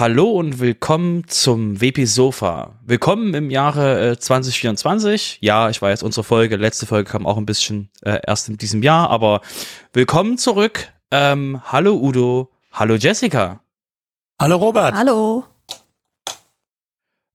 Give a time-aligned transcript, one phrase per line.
[0.00, 2.70] Hallo und willkommen zum WP Sofa.
[2.86, 5.40] Willkommen im Jahre äh, 2024.
[5.42, 8.82] Ja, ich weiß, unsere Folge, letzte Folge kam auch ein bisschen äh, erst in diesem
[8.82, 9.42] Jahr, aber
[9.92, 10.88] willkommen zurück.
[11.10, 13.60] Ähm, hallo Udo, hallo Jessica.
[14.40, 14.94] Hallo Robert.
[14.94, 15.44] Hallo.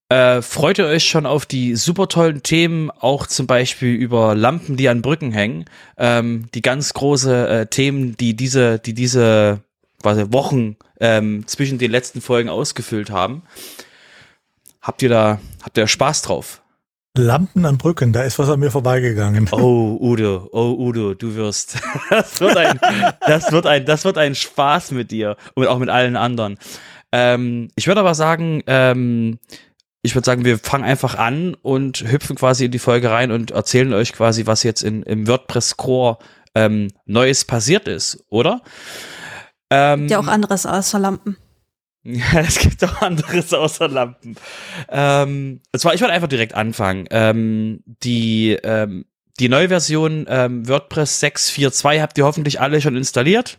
[0.09, 4.75] Äh, freut ihr euch schon auf die super tollen Themen, auch zum Beispiel über Lampen,
[4.75, 5.65] die an Brücken hängen?
[5.97, 9.61] Ähm, die ganz große äh, Themen, die diese, die diese
[10.05, 13.41] quasi Wochen ähm, zwischen den letzten Folgen ausgefüllt haben.
[14.79, 16.61] Habt ihr da, habt ihr Spaß drauf?
[17.17, 19.49] Lampen an Brücken, da ist was an mir vorbeigegangen.
[19.51, 21.79] Oh, Udo, oh, Udo, du wirst,
[22.11, 22.79] das wird ein,
[23.25, 26.59] das wird ein, das wird ein Spaß mit dir und auch mit allen anderen.
[27.11, 29.39] Ähm, ich würde aber sagen, ähm,
[30.03, 33.49] ich würde sagen, wir fangen einfach an und hüpfen quasi in die Folge rein und
[33.49, 36.19] erzählen euch quasi, was jetzt in, im WordPress Core
[36.53, 38.61] ähm, Neues passiert ist, oder?
[39.69, 41.37] Ähm, ja, auch anderes außer Lampen.
[42.07, 44.35] Ja, es gibt auch anderes außer Lampen.
[44.89, 47.07] Ähm, und zwar, ich wollte einfach direkt anfangen.
[47.09, 49.05] Ähm, die, ähm,
[49.39, 53.57] die neue Version ähm, WordPress 6.4.2 habt ihr hoffentlich alle schon installiert.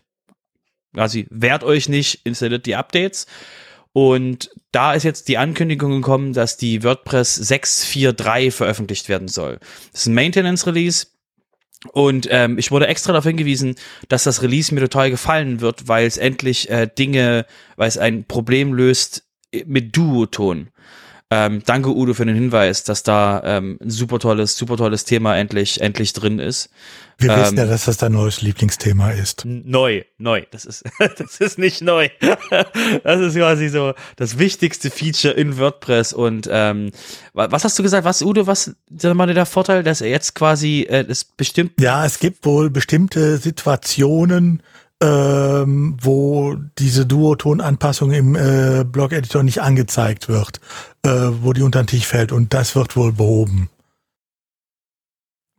[0.95, 3.27] Also wehrt euch nicht, installiert die Updates.
[3.93, 9.59] Und da ist jetzt die Ankündigung gekommen, dass die WordPress 6.4.3 veröffentlicht werden soll.
[9.91, 11.07] Das ist ein Maintenance-Release
[11.93, 13.77] und ähm, ich wurde extra darauf hingewiesen,
[14.09, 18.25] dass das Release mir total gefallen wird, weil es endlich äh, Dinge, weil es ein
[18.25, 20.69] Problem löst äh, mit Duoton.
[21.29, 25.37] Ähm, danke Udo für den Hinweis, dass da ähm, ein super tolles, super tolles Thema
[25.37, 26.71] endlich, endlich drin ist.
[27.19, 29.43] Wir ähm, wissen ja, dass das dein neues Lieblingsthema ist.
[29.45, 30.45] Neu, neu.
[30.53, 32.09] Das ist, das ist nicht neu.
[33.03, 36.13] Das ist quasi so das wichtigste Feature in WordPress.
[36.13, 36.91] Und ähm,
[37.33, 38.05] was hast du gesagt?
[38.05, 41.81] Was, Udo, was ist mal der Vorteil, dass er jetzt quasi äh, das bestimmt.
[41.81, 44.63] Ja, es gibt wohl bestimmte Situationen,
[45.03, 50.61] ähm, wo diese Duoton-Anpassung im äh, Blog-Editor nicht angezeigt wird,
[51.05, 53.69] äh, wo die unter den Tisch fällt und das wird wohl behoben.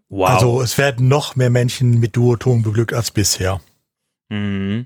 [0.09, 0.29] Wow.
[0.29, 3.61] Also es werden noch mehr Menschen mit Duoton beglückt als bisher.
[4.29, 4.85] Mhm.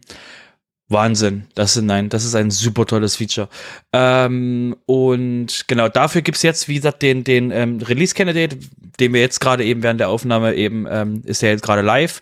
[0.92, 1.48] Wahnsinn.
[1.56, 3.48] Das ist, nein, das ist ein super tolles Feature.
[3.94, 8.58] Ähm, und genau, dafür gibt's jetzt, wie gesagt, den, den ähm, Release-Candidate,
[9.00, 12.22] den wir jetzt gerade eben während der Aufnahme eben, ähm, ist ja jetzt gerade live.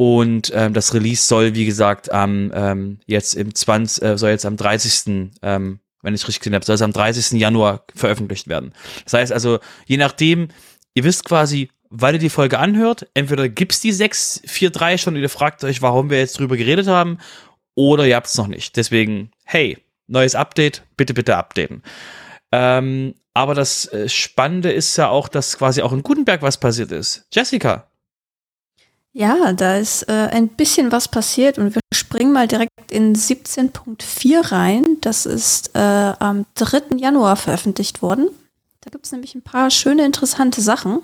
[0.00, 4.46] Und ähm, das Release soll, wie gesagt, am ähm, jetzt im 20, äh, soll jetzt
[4.46, 5.30] am 30.
[5.42, 7.38] Ähm, wenn ich richtig gesehen habe, soll es am 30.
[7.38, 8.72] Januar veröffentlicht werden.
[9.04, 10.48] Das heißt also, je nachdem,
[10.94, 15.28] ihr wisst quasi, weil ihr die Folge anhört, entweder gibt's die 643 schon und ihr
[15.28, 17.18] fragt euch, warum wir jetzt drüber geredet haben,
[17.74, 18.78] oder ihr habt's noch nicht.
[18.78, 21.82] Deswegen, hey, neues Update, bitte, bitte updaten.
[22.52, 26.90] Ähm, aber das äh, Spannende ist ja auch, dass quasi auch in Gutenberg was passiert
[26.90, 27.26] ist.
[27.30, 27.89] Jessica.
[29.12, 34.52] Ja, da ist äh, ein bisschen was passiert und wir springen mal direkt in 17.4
[34.52, 34.98] rein.
[35.00, 36.96] Das ist äh, am 3.
[36.96, 38.28] Januar veröffentlicht worden.
[38.80, 41.02] Da gibt's nämlich ein paar schöne, interessante Sachen.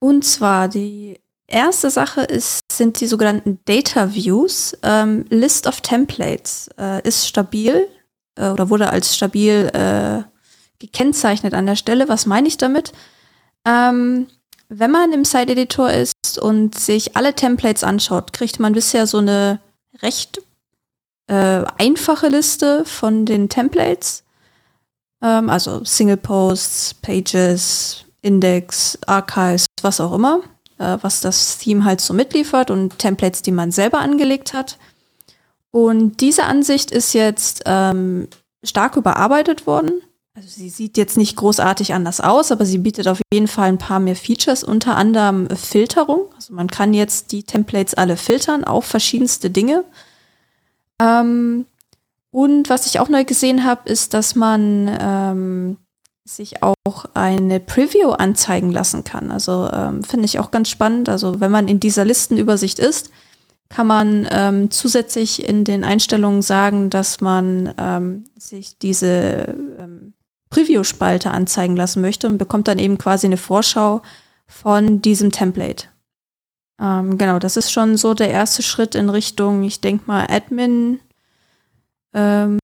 [0.00, 4.76] Und zwar die erste Sache ist, sind die sogenannten Data Views.
[4.82, 7.86] Ähm, List of Templates äh, ist stabil
[8.34, 10.24] äh, oder wurde als stabil äh,
[10.80, 12.08] gekennzeichnet an der Stelle.
[12.08, 12.92] Was meine ich damit?
[13.64, 14.26] Ähm,
[14.68, 19.18] wenn man im Site Editor ist und sich alle Templates anschaut, kriegt man bisher so
[19.18, 19.60] eine
[20.02, 20.40] recht
[21.26, 24.24] äh, einfache Liste von den Templates.
[25.22, 30.40] Ähm, also Single Posts, Pages, Index, Archives, was auch immer,
[30.78, 34.78] äh, was das Theme halt so mitliefert und Templates, die man selber angelegt hat.
[35.70, 38.28] Und diese Ansicht ist jetzt ähm,
[38.62, 40.02] stark überarbeitet worden.
[40.36, 43.78] Also sie sieht jetzt nicht großartig anders aus, aber sie bietet auf jeden Fall ein
[43.78, 46.26] paar mehr Features, unter anderem Filterung.
[46.34, 49.84] Also man kann jetzt die Templates alle filtern auf verschiedenste Dinge.
[51.00, 51.66] Ähm,
[52.32, 55.76] und was ich auch neu gesehen habe, ist, dass man ähm,
[56.24, 59.30] sich auch eine Preview anzeigen lassen kann.
[59.30, 61.08] Also ähm, finde ich auch ganz spannend.
[61.08, 63.10] Also wenn man in dieser Listenübersicht ist,
[63.68, 70.13] kann man ähm, zusätzlich in den Einstellungen sagen, dass man ähm, sich diese ähm,
[70.54, 74.02] Preview-Spalte anzeigen lassen möchte und bekommt dann eben quasi eine Vorschau
[74.46, 75.86] von diesem Template.
[76.80, 81.00] Ähm, genau, das ist schon so der erste Schritt in Richtung, ich denke mal, Admin
[82.14, 82.58] ähm,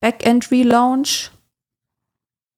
[0.00, 1.30] Backend Relaunch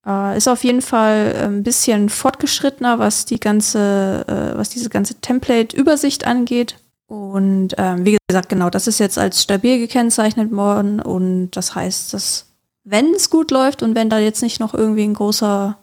[0.06, 5.20] äh, ist auf jeden Fall ein bisschen fortgeschrittener, was die ganze, äh, was diese ganze
[5.20, 6.76] Template-Übersicht angeht.
[7.06, 11.00] Und ähm, wie gesagt, genau, das ist jetzt als stabil gekennzeichnet worden.
[11.00, 12.47] Und das heißt, dass
[12.90, 15.76] wenn es gut läuft und wenn da jetzt nicht noch irgendwie ein großer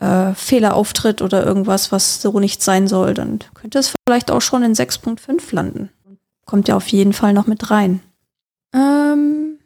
[0.00, 4.42] äh, Fehler auftritt oder irgendwas, was so nicht sein soll, dann könnte es vielleicht auch
[4.42, 5.90] schon in 6.5 landen.
[6.44, 8.00] Kommt ja auf jeden Fall noch mit rein.
[8.74, 9.58] Ähm,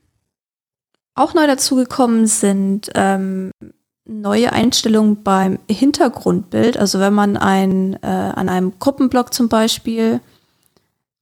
[1.15, 3.51] auch neu dazugekommen sind ähm,
[4.05, 6.77] neue Einstellungen beim Hintergrundbild.
[6.77, 10.21] Also wenn man ein, äh, an einem Gruppenblock zum Beispiel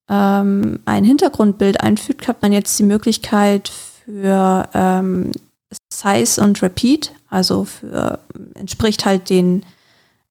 [0.09, 3.73] ähm, ein Hintergrundbild einfügt, hat man jetzt die Möglichkeit
[4.11, 5.33] für ähm,
[5.93, 8.19] Size und Repeat, also für,
[8.55, 9.65] entspricht halt den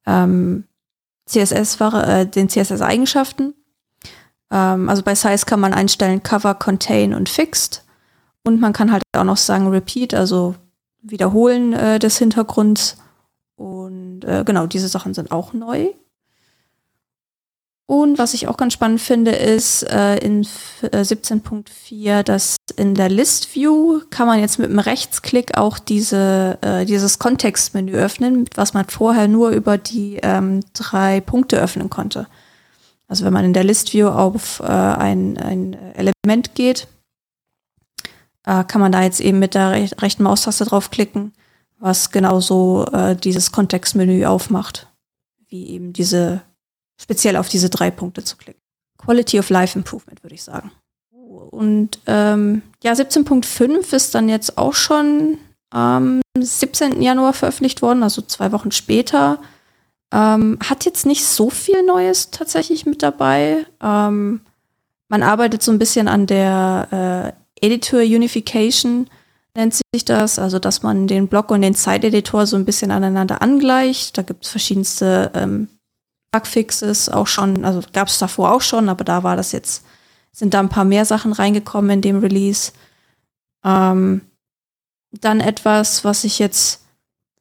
[0.05, 0.65] ähm,
[1.27, 3.53] CSS, äh, den CSS-Eigenschaften.
[4.51, 7.83] Ähm, also bei Size kann man einstellen Cover, Contain und Fixed.
[8.43, 10.55] Und man kann halt auch noch sagen Repeat, also
[11.01, 12.97] Wiederholen äh, des Hintergrunds.
[13.55, 15.93] Und äh, genau, diese Sachen sind auch neu.
[17.85, 20.41] Und was ich auch ganz spannend finde, ist äh, in
[20.83, 26.57] äh, 17.4, dass in der List View kann man jetzt mit einem Rechtsklick auch diese,
[26.61, 32.27] äh, dieses Kontextmenü öffnen, was man vorher nur über die ähm, drei Punkte öffnen konnte.
[33.07, 36.87] Also wenn man in der List View auf äh, ein, ein Element geht,
[38.45, 41.33] äh, kann man da jetzt eben mit der rech rechten Maustaste draufklicken,
[41.79, 44.87] was genauso äh, dieses Kontextmenü aufmacht,
[45.47, 46.41] wie eben diese
[47.01, 48.61] speziell auf diese drei Punkte zu klicken.
[48.97, 50.71] Quality of Life Improvement, würde ich sagen.
[51.51, 55.37] Und ähm, ja, 17.5 ist dann jetzt auch schon
[55.69, 57.01] am 17.
[57.01, 59.39] Januar veröffentlicht worden, also zwei Wochen später.
[60.11, 63.65] Ähm, hat jetzt nicht so viel Neues tatsächlich mit dabei.
[63.81, 64.41] Ähm,
[65.07, 69.07] man arbeitet so ein bisschen an der äh, Editor Unification,
[69.55, 70.39] nennt sich das.
[70.39, 74.17] Also, dass man den Block und den Site-Editor so ein bisschen aneinander angleicht.
[74.17, 75.67] Da gibt es verschiedenste ähm,
[76.31, 79.83] Bugfixes auch schon, also gab es davor auch schon, aber da war das jetzt,
[80.39, 82.71] sind da ein paar mehr Sachen reingekommen in dem Release.
[83.65, 84.21] Ähm,
[85.11, 86.85] dann etwas, was ich jetzt,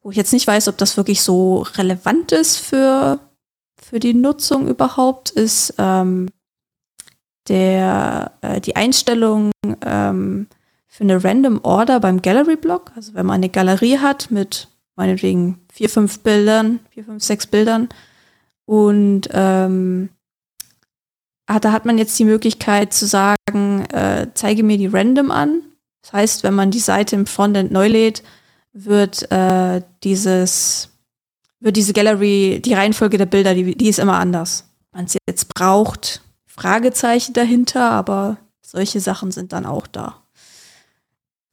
[0.01, 3.19] wo ich jetzt nicht weiß, ob das wirklich so relevant ist für,
[3.81, 6.27] für die Nutzung überhaupt, ist ähm,
[7.47, 9.51] der, äh, die Einstellung
[9.81, 10.47] ähm,
[10.87, 12.91] für eine Random Order beim Gallery Block.
[12.97, 14.67] Also wenn man eine Galerie hat mit
[14.97, 17.87] meinetwegen vier, fünf Bildern, vier, fünf, sechs Bildern,
[18.65, 20.09] und ähm,
[21.57, 25.61] da hat man jetzt die Möglichkeit zu sagen, äh, zeige mir die Random an.
[26.03, 28.21] Das heißt, wenn man die Seite im Frontend neu lädt,
[28.71, 30.89] wird äh, dieses,
[31.59, 34.69] wird diese Gallery, die Reihenfolge der Bilder, die, die ist immer anders.
[34.91, 40.21] Man jetzt braucht, Fragezeichen dahinter, aber solche Sachen sind dann auch da.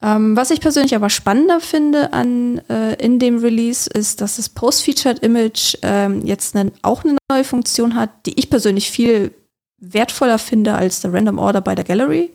[0.01, 4.49] Ähm, was ich persönlich aber spannender finde an äh, in dem Release ist, dass das
[4.49, 9.33] Post-Featured Image ähm, jetzt ne, auch eine neue Funktion hat, die ich persönlich viel
[9.79, 12.33] wertvoller finde als der Random Order bei der Gallery.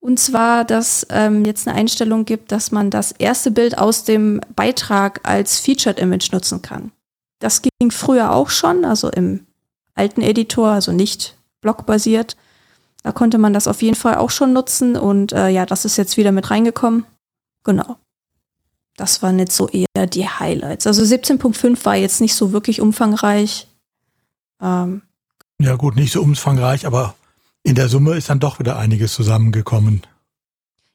[0.00, 4.40] Und zwar, dass ähm, jetzt eine Einstellung gibt, dass man das erste Bild aus dem
[4.56, 6.90] Beitrag als Featured Image nutzen kann.
[7.38, 9.46] Das ging früher auch schon, also im
[9.94, 12.36] alten Editor, also nicht blockbasiert.
[13.02, 15.96] Da konnte man das auf jeden Fall auch schon nutzen und äh, ja, das ist
[15.96, 17.04] jetzt wieder mit reingekommen.
[17.64, 17.96] Genau.
[18.96, 20.86] Das waren jetzt so eher die Highlights.
[20.86, 23.68] Also 17.5 war jetzt nicht so wirklich umfangreich.
[24.60, 25.02] Ähm,
[25.60, 27.14] ja gut, nicht so umfangreich, aber
[27.62, 30.02] in der Summe ist dann doch wieder einiges zusammengekommen.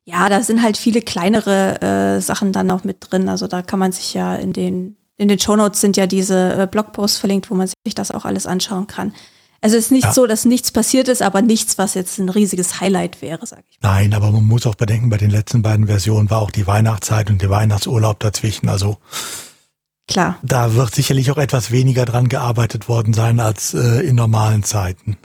[0.06, 3.28] Ja, da sind halt viele kleinere äh, Sachen dann noch mit drin.
[3.30, 6.68] Also da kann man sich ja in den in den Shownotes sind ja diese äh,
[6.68, 9.14] Blogposts verlinkt, wo man sich das auch alles anschauen kann.
[9.62, 10.14] Also es ist nicht ja.
[10.14, 13.80] so, dass nichts passiert ist, aber nichts, was jetzt ein riesiges Highlight wäre, sag ich.
[13.82, 17.32] Nein, aber man muss auch bedenken, bei den letzten beiden Versionen war auch die Weihnachtszeit
[17.32, 18.70] und der Weihnachtsurlaub dazwischen.
[18.70, 18.98] Also
[20.08, 20.38] klar.
[20.42, 25.18] Da wird sicherlich auch etwas weniger dran gearbeitet worden sein als äh, in normalen Zeiten.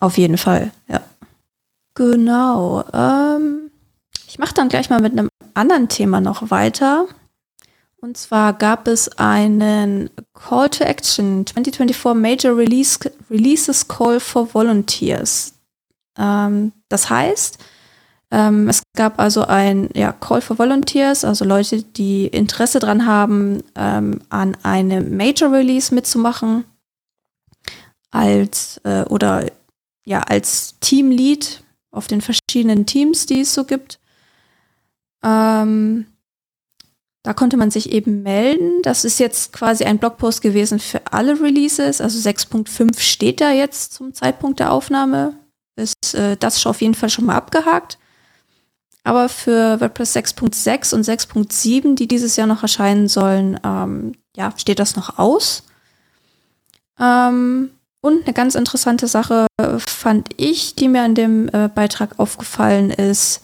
[0.00, 1.00] Auf jeden Fall, ja.
[1.94, 2.84] Genau.
[2.92, 3.70] Ähm,
[4.28, 7.06] ich mache dann gleich mal mit einem anderen Thema noch weiter.
[8.00, 15.54] Und zwar gab es einen Call to Action 2024 Major Release, Releases Call for Volunteers.
[16.16, 17.58] Ähm, das heißt,
[18.30, 23.62] ähm, es gab also ein ja, Call for Volunteers, also Leute, die Interesse daran haben,
[23.74, 26.64] ähm, an einem Major Release mitzumachen,
[28.10, 29.46] als äh, oder
[30.04, 33.98] ja als Teamlead auf den verschiedenen Teams, die es so gibt.
[35.24, 36.06] Ähm,
[37.22, 38.82] da konnte man sich eben melden.
[38.82, 42.00] Das ist jetzt quasi ein Blogpost gewesen für alle Releases.
[42.00, 45.34] Also 6.5 steht da jetzt zum Zeitpunkt der Aufnahme.
[45.76, 47.98] Ist äh, das schon auf jeden Fall schon mal abgehakt.
[49.08, 54.78] Aber für WordPress 6.6 und 6.7, die dieses Jahr noch erscheinen sollen, ähm, ja, steht
[54.80, 55.62] das noch aus.
[57.00, 57.70] Ähm,
[58.02, 59.46] und eine ganz interessante Sache
[59.78, 63.40] fand ich, die mir an dem äh, Beitrag aufgefallen ist.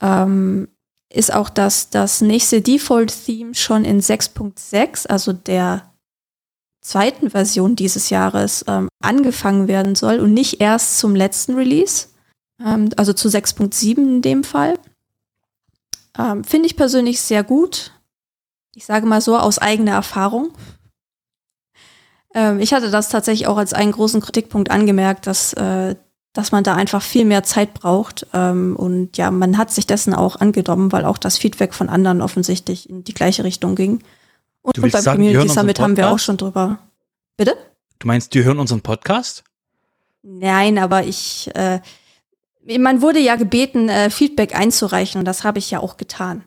[0.00, 0.68] Ähm,
[1.12, 5.90] ist auch, dass das nächste Default-Theme schon in 6.6, also der
[6.82, 12.06] zweiten Version dieses Jahres, ähm, angefangen werden soll und nicht erst zum letzten Release.
[12.60, 14.78] Ähm, also zu 6.7 in dem Fall.
[16.18, 17.92] Ähm, Finde ich persönlich sehr gut.
[18.74, 20.52] Ich sage mal so aus eigener Erfahrung.
[22.34, 25.94] Ähm, ich hatte das tatsächlich auch als einen großen Kritikpunkt angemerkt, dass, äh,
[26.32, 28.26] dass man da einfach viel mehr Zeit braucht.
[28.32, 32.20] Ähm, und ja, man hat sich dessen auch angenommen, weil auch das Feedback von anderen
[32.20, 34.02] offensichtlich in die gleiche Richtung ging.
[34.62, 36.78] Und, und beim sagen, Community Summit haben wir auch schon drüber.
[37.36, 37.56] Bitte?
[37.98, 39.44] Du meinst, die hören unseren Podcast?
[40.22, 41.80] Nein, aber ich, äh,
[42.78, 46.44] man wurde ja gebeten, äh, Feedback einzureichen und das habe ich ja auch getan.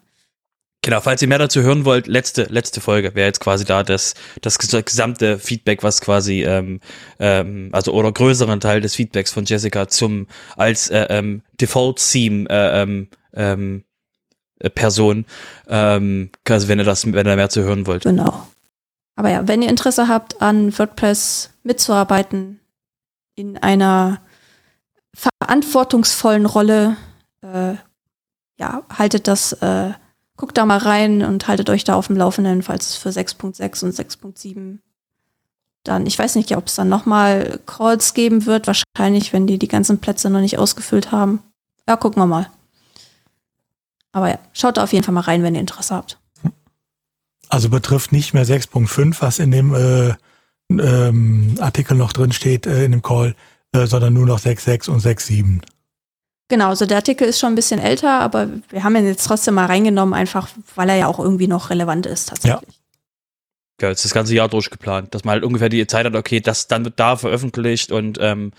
[0.88, 4.14] Genau, falls ihr mehr dazu hören wollt, letzte, letzte Folge wäre jetzt quasi da das,
[4.42, 6.80] das gesamte Feedback, was quasi, ähm,
[7.20, 12.82] ähm, also oder größeren Teil des Feedbacks von Jessica zum als äh, ähm, Default-Theme äh,
[12.82, 13.84] ähm, ähm,
[14.60, 15.26] äh, Person,
[15.68, 18.04] ähm, also wenn ihr das, wenn ihr mehr zu hören wollt.
[18.04, 18.48] Genau.
[19.18, 22.62] Aber ja, wenn ihr Interesse habt, an WordPress mitzuarbeiten,
[23.36, 24.22] in einer
[25.40, 26.98] verantwortungsvollen Rolle,
[27.42, 27.76] äh,
[28.60, 29.92] ja, haltet das äh,
[30.36, 33.84] guckt da mal rein und haltet euch da auf dem Laufenden, falls es für 6.6
[33.84, 34.80] und 6.7
[35.88, 39.68] dann, ich weiß nicht, ob es dann nochmal Calls geben wird, wahrscheinlich, wenn die die
[39.68, 41.40] ganzen Plätze noch nicht ausgefüllt haben.
[41.88, 42.50] Ja, gucken wir mal.
[44.12, 46.20] Aber ja, schaut da auf jeden Fall mal rein, wenn ihr Interesse habt.
[47.50, 50.16] Also betrifft nicht mehr 6.5, was in dem äh,
[50.70, 53.36] ähm, Artikel noch drin steht, äh, in dem Call,
[53.74, 55.62] äh, sondern nur noch 6.6 und 6.7.
[56.50, 59.56] Genau, also der Artikel ist schon ein bisschen älter, aber wir haben ihn jetzt trotzdem
[59.56, 62.70] mal reingenommen, einfach weil er ja auch irgendwie noch relevant ist tatsächlich.
[62.70, 62.76] Ja.
[63.80, 66.68] Ja, jetzt das ganze Jahr durchgeplant, dass man halt ungefähr die Zeit hat, okay, das
[66.68, 68.52] dann wird da veröffentlicht und ähm,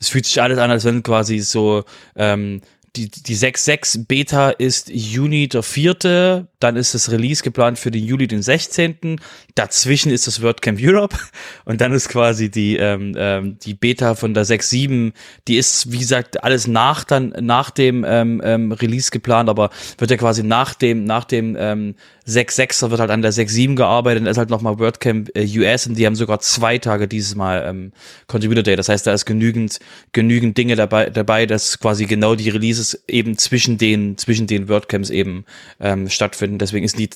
[0.00, 1.84] es fühlt sich alles an, als wenn quasi so
[2.16, 2.60] ähm,
[2.96, 8.04] die, die 6.6 Beta ist Juni der vierte, dann ist das Release geplant für den
[8.04, 9.20] Juli den 16.
[9.54, 11.16] Dazwischen ist das WordCamp Europe
[11.64, 15.12] und dann ist quasi die, ähm, ähm, die Beta von der 6.7,
[15.48, 20.10] die ist, wie gesagt, alles nach dann, nach dem ähm, ähm, Release geplant, aber wird
[20.10, 21.96] ja quasi nach dem, nach dem ähm,
[22.26, 25.98] 6.6er wird halt an der 6.7 gearbeitet und ist halt nochmal WordCamp äh, US und
[25.98, 27.92] die haben sogar zwei Tage dieses Mal ähm,
[28.28, 28.76] Contributor Day.
[28.76, 29.78] Das heißt, da ist genügend,
[30.12, 35.10] genügend Dinge dabei, dabei, dass quasi genau die Releases eben zwischen den, zwischen den WordCamps
[35.10, 35.44] eben
[35.80, 36.58] ähm, stattfinden.
[36.58, 37.10] Deswegen ist die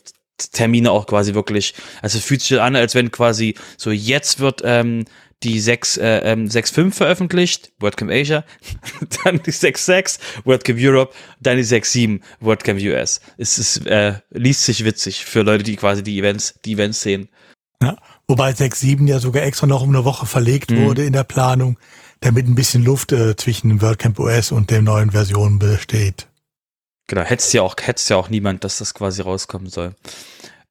[0.52, 4.62] Termine auch quasi wirklich, also es fühlt sich an, als wenn quasi so jetzt wird
[4.64, 5.04] ähm,
[5.42, 8.44] die 6, äh, ähm, 6.5 veröffentlicht, WordCamp Asia,
[9.24, 13.20] dann die 6.6, WordCamp Europe, dann die 6.7, WordCamp US.
[13.36, 17.28] Es ist, äh, liest sich witzig für Leute, die quasi die Events, die Events sehen.
[17.80, 17.96] Ja,
[18.26, 20.84] wobei 6.7 ja sogar extra noch um eine Woche verlegt mhm.
[20.84, 21.78] wurde in der Planung,
[22.20, 26.28] damit ein bisschen Luft äh, zwischen WordCamp US und der neuen Version besteht.
[27.06, 29.94] Genau, hättest ja auch, hättest ja auch niemand, dass das quasi rauskommen soll.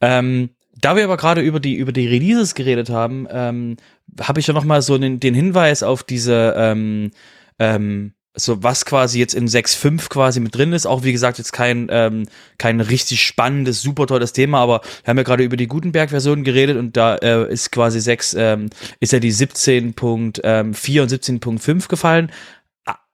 [0.01, 3.77] Ähm, da wir aber gerade über die über die Releases geredet haben, ähm,
[4.21, 7.11] habe ich ja noch mal so den, den Hinweis auf diese ähm,
[7.57, 10.85] ähm, so was quasi jetzt in 6.5 quasi mit drin ist.
[10.85, 12.27] Auch wie gesagt jetzt kein ähm,
[12.57, 16.77] kein richtig spannendes, super tolles Thema, aber wir haben ja gerade über die Gutenberg-Version geredet
[16.77, 22.31] und da äh, ist quasi 6 ähm, ist ja die 17.4 ähm, und 17.5 gefallen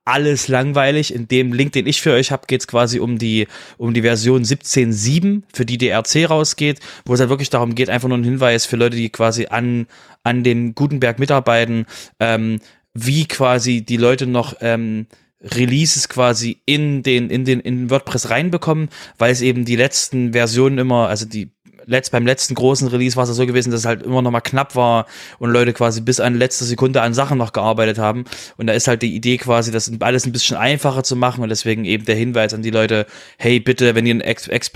[0.06, 1.14] alles langweilig.
[1.14, 4.02] In dem Link, den ich für euch habe, geht es quasi um die, um die
[4.02, 8.24] Version 17.7, für die DRC rausgeht, wo es halt wirklich darum geht, einfach nur ein
[8.24, 9.88] Hinweis für Leute, die quasi an,
[10.24, 11.86] an dem Gutenberg mitarbeiten,
[12.20, 12.60] ähm,
[12.94, 15.08] wie quasi die Leute noch ähm,
[15.42, 20.78] Releases quasi in den, in den, in WordPress reinbekommen, weil es eben die letzten Versionen
[20.78, 21.52] immer, also die
[21.86, 24.42] letzt, beim letzten großen Release war es so gewesen, dass es halt immer noch mal
[24.42, 25.06] knapp war
[25.40, 28.26] und Leute quasi bis an letzte Sekunde an Sachen noch gearbeitet haben.
[28.58, 31.50] Und da ist halt die Idee quasi, das alles ein bisschen einfacher zu machen und
[31.50, 33.06] deswegen eben der Hinweis an die Leute,
[33.38, 34.70] hey, bitte, wenn ihr ein Ex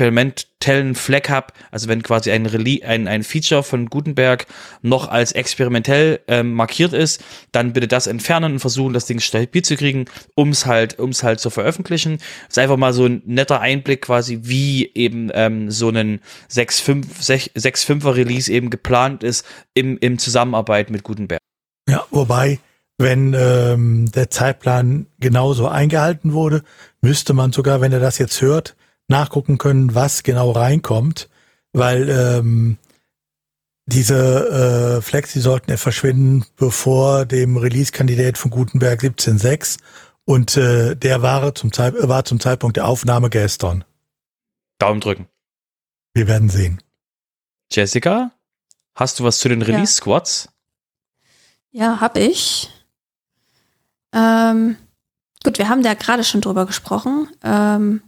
[0.59, 4.47] experimentellen Fleck habt, also wenn quasi ein, Rele ein, ein Feature von Gutenberg
[4.81, 9.61] noch als experimentell ähm, markiert ist, dann bitte das entfernen und versuchen, das Ding stabil
[9.61, 12.17] zu kriegen, um es halt, ums halt zu veröffentlichen.
[12.17, 17.05] Das ist einfach mal so ein netter Einblick quasi, wie eben ähm, so 6.5
[17.55, 21.39] 6.5er Release eben geplant ist im, im Zusammenarbeit mit Gutenberg.
[21.89, 22.59] Ja, wobei,
[22.97, 26.63] wenn ähm, der Zeitplan genauso eingehalten wurde,
[27.01, 28.75] müsste man sogar, wenn er das jetzt hört,
[29.07, 31.29] nachgucken können, was genau reinkommt,
[31.73, 32.77] weil ähm,
[33.85, 39.79] diese äh, Flex, die sollten ja verschwinden bevor dem Release-Kandidat von Gutenberg 17.6
[40.25, 43.85] und äh, der war zum, Zeit, war zum Zeitpunkt der Aufnahme gestern.
[44.77, 45.27] Daumen drücken.
[46.13, 46.81] Wir werden sehen.
[47.71, 48.31] Jessica,
[48.93, 50.49] hast du was zu den Release Squads?
[51.71, 52.69] Ja, ja habe ich.
[54.13, 54.75] Ähm,
[55.43, 57.29] gut, wir haben da gerade schon drüber gesprochen.
[57.43, 58.01] Ähm,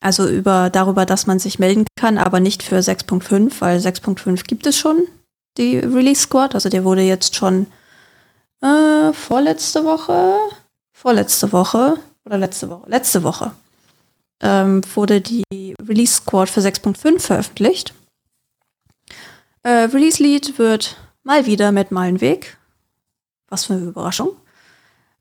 [0.00, 4.66] also über darüber, dass man sich melden kann, aber nicht für 6.5, weil 6.5 gibt
[4.66, 5.06] es schon,
[5.56, 6.54] die Release Squad.
[6.54, 7.66] Also der wurde jetzt schon
[8.62, 10.36] äh, vorletzte Woche,
[10.92, 13.52] vorletzte Woche oder letzte Woche, letzte Woche
[14.40, 17.94] ähm, wurde die Release Squad für 6.5 veröffentlicht.
[19.62, 22.58] Äh, Release Lead wird mal wieder mit Malenweg.
[23.48, 24.30] Was für eine Überraschung.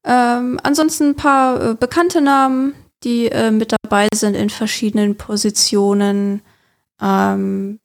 [0.04, 2.74] Ähm, ansonsten ein paar äh, bekannte Namen,
[3.06, 6.42] die äh, mit dabei sind in verschiedenen Positionen.
[7.02, 7.80] Ähm,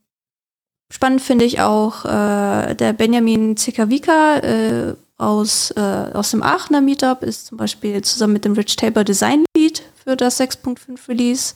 [0.90, 7.22] spannend finde ich auch äh, der Benjamin Zikavika äh, aus, äh, aus dem Aachener Meetup,
[7.22, 11.54] ist zum Beispiel zusammen mit dem Rich Tabor Design Lead für das 6.5 Release.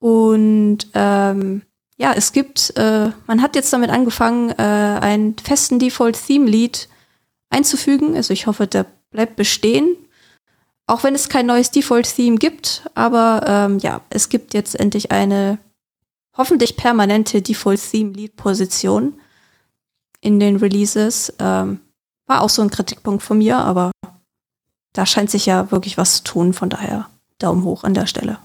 [0.00, 1.62] Und ähm,
[1.96, 6.88] ja, es gibt, äh, man hat jetzt damit angefangen, äh, einen festen Default-Theme-Lead
[7.50, 8.16] einzufügen.
[8.16, 9.96] Also ich hoffe, der bleibt bestehen.
[10.88, 15.58] Auch wenn es kein neues Default-Theme gibt, aber ähm, ja, es gibt jetzt endlich eine
[16.34, 19.20] hoffentlich permanente Default-Theme-Lead-Position
[20.22, 21.34] in den Releases.
[21.38, 21.80] Ähm,
[22.26, 23.92] war auch so ein Kritikpunkt von mir, aber
[24.94, 28.38] da scheint sich ja wirklich was zu tun, von daher Daumen hoch an der Stelle.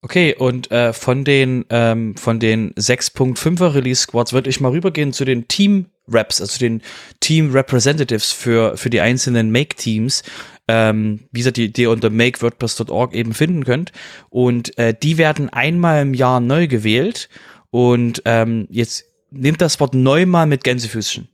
[0.00, 5.26] Okay, und äh, von den ähm, den 6.5er Release Squads würde ich mal rübergehen zu
[5.26, 6.80] den Team Reps, also den
[7.20, 10.22] Team Representatives für für die einzelnen Make Teams,
[10.68, 13.92] ähm, wie gesagt, die, die ihr unter makewordpress.org eben finden könnt.
[14.28, 17.28] Und äh, die werden einmal im Jahr neu gewählt.
[17.70, 21.28] Und ähm, jetzt nehmt das Wort neu mal mit Gänsefüßchen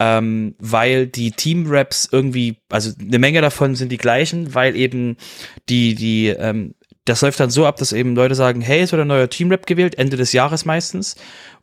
[0.00, 5.16] ähm, weil die Team-Raps irgendwie, also eine Menge davon sind die gleichen, weil eben
[5.68, 9.02] die, die, ähm, das läuft dann so ab, dass eben Leute sagen, hey, es wird
[9.02, 11.16] ein neuer Team-Rap gewählt, Ende des Jahres meistens.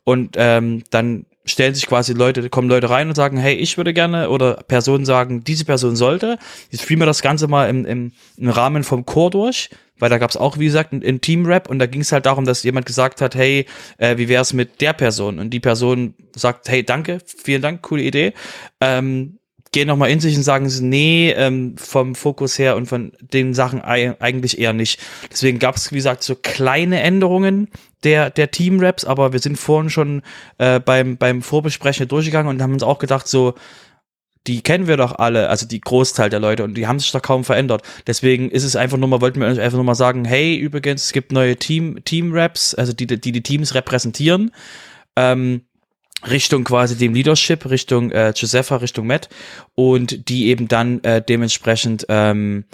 [0.04, 3.92] Und ähm, dann stellen sich quasi Leute, kommen Leute rein und sagen, hey, ich würde
[3.92, 6.38] gerne, oder Personen sagen, diese Person sollte.
[6.70, 9.70] Jetzt spielen wir das Ganze mal im, im, im Rahmen vom Chor durch
[10.02, 12.44] weil da gab es auch, wie gesagt, einen Team-Rap und da ging es halt darum,
[12.44, 13.66] dass jemand gesagt hat, hey,
[13.98, 15.38] äh, wie wäre es mit der Person?
[15.38, 18.32] Und die Person sagt, hey, danke, vielen Dank, coole Idee.
[18.80, 19.38] Ähm,
[19.70, 23.80] gehen nochmal in sich und sagen nee, ähm, vom Fokus her und von den Sachen
[23.80, 25.00] eigentlich eher nicht.
[25.30, 27.68] Deswegen gab es, wie gesagt, so kleine Änderungen
[28.04, 30.22] der, der Team-Raps, aber wir sind vorhin schon
[30.58, 33.54] äh, beim, beim Vorbesprechen durchgegangen und haben uns auch gedacht, so,
[34.46, 37.22] die kennen wir doch alle, also die Großteil der Leute und die haben sich doch
[37.22, 37.82] kaum verändert.
[38.06, 41.04] Deswegen ist es einfach nur mal, wollten wir euch einfach nur mal sagen, hey, übrigens,
[41.04, 44.50] es gibt neue Team, Team-Raps, also die, die die Teams repräsentieren,
[45.16, 45.62] ähm,
[46.28, 49.28] Richtung quasi dem Leadership, Richtung äh, Josepha, Richtung Matt
[49.74, 52.64] und die eben dann äh, dementsprechend ähm,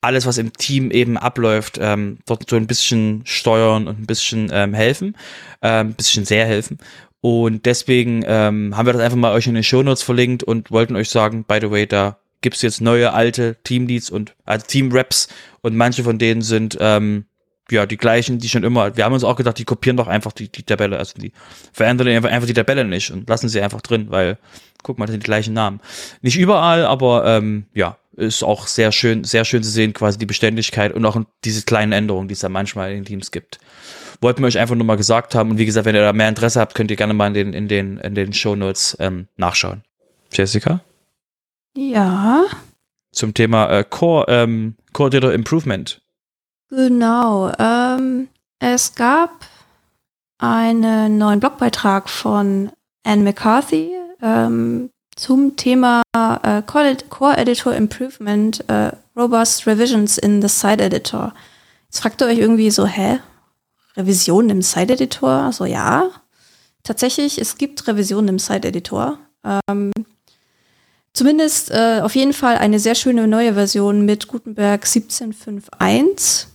[0.00, 4.50] alles, was im Team eben abläuft, ähm, dort so ein bisschen steuern und ein bisschen
[4.52, 5.16] ähm, helfen,
[5.62, 6.78] ähm, ein bisschen sehr helfen.
[7.20, 10.94] Und deswegen ähm, haben wir das einfach mal euch in den Shownotes verlinkt und wollten
[10.94, 15.28] euch sagen, by the way, da gibt's jetzt neue alte Teamleads und also Team-Raps
[15.62, 17.24] und manche von denen sind ähm,
[17.70, 20.32] ja die gleichen, die schon immer, wir haben uns auch gedacht, die kopieren doch einfach
[20.32, 21.32] die, die Tabelle, also die
[21.72, 24.38] verändern einfach, einfach die Tabelle nicht und lassen sie einfach drin, weil,
[24.82, 25.80] guck mal, das sind die gleichen Namen.
[26.22, 30.26] Nicht überall, aber ähm, ja, ist auch sehr schön, sehr schön zu sehen, quasi die
[30.26, 33.58] Beständigkeit und auch diese kleinen Änderungen, die es da manchmal in den Teams gibt
[34.20, 35.50] wollten wir euch einfach nur mal gesagt haben.
[35.50, 37.52] Und wie gesagt, wenn ihr da mehr Interesse habt, könnt ihr gerne mal in den,
[37.52, 39.82] in den, in den Show Notes ähm, nachschauen.
[40.32, 40.80] Jessica?
[41.76, 42.44] Ja.
[43.12, 46.00] Zum Thema äh, Core, ähm, Core Data Improvement.
[46.70, 47.52] Genau.
[47.58, 49.46] Ähm, es gab
[50.38, 52.70] einen neuen Blogbeitrag von
[53.04, 53.90] Anne McCarthy
[54.22, 61.34] ähm, zum Thema äh, Core Editor Improvement, äh, Robust Revisions in the Site Editor.
[61.84, 63.18] Jetzt fragt ihr euch irgendwie so, hä,
[63.98, 65.30] Revisionen im Site-Editor?
[65.30, 66.10] Also ja,
[66.82, 69.18] tatsächlich, es gibt Revisionen im Site-Editor.
[69.44, 69.92] Ähm,
[71.12, 76.46] zumindest äh, auf jeden Fall eine sehr schöne neue Version mit Gutenberg 17.5.1.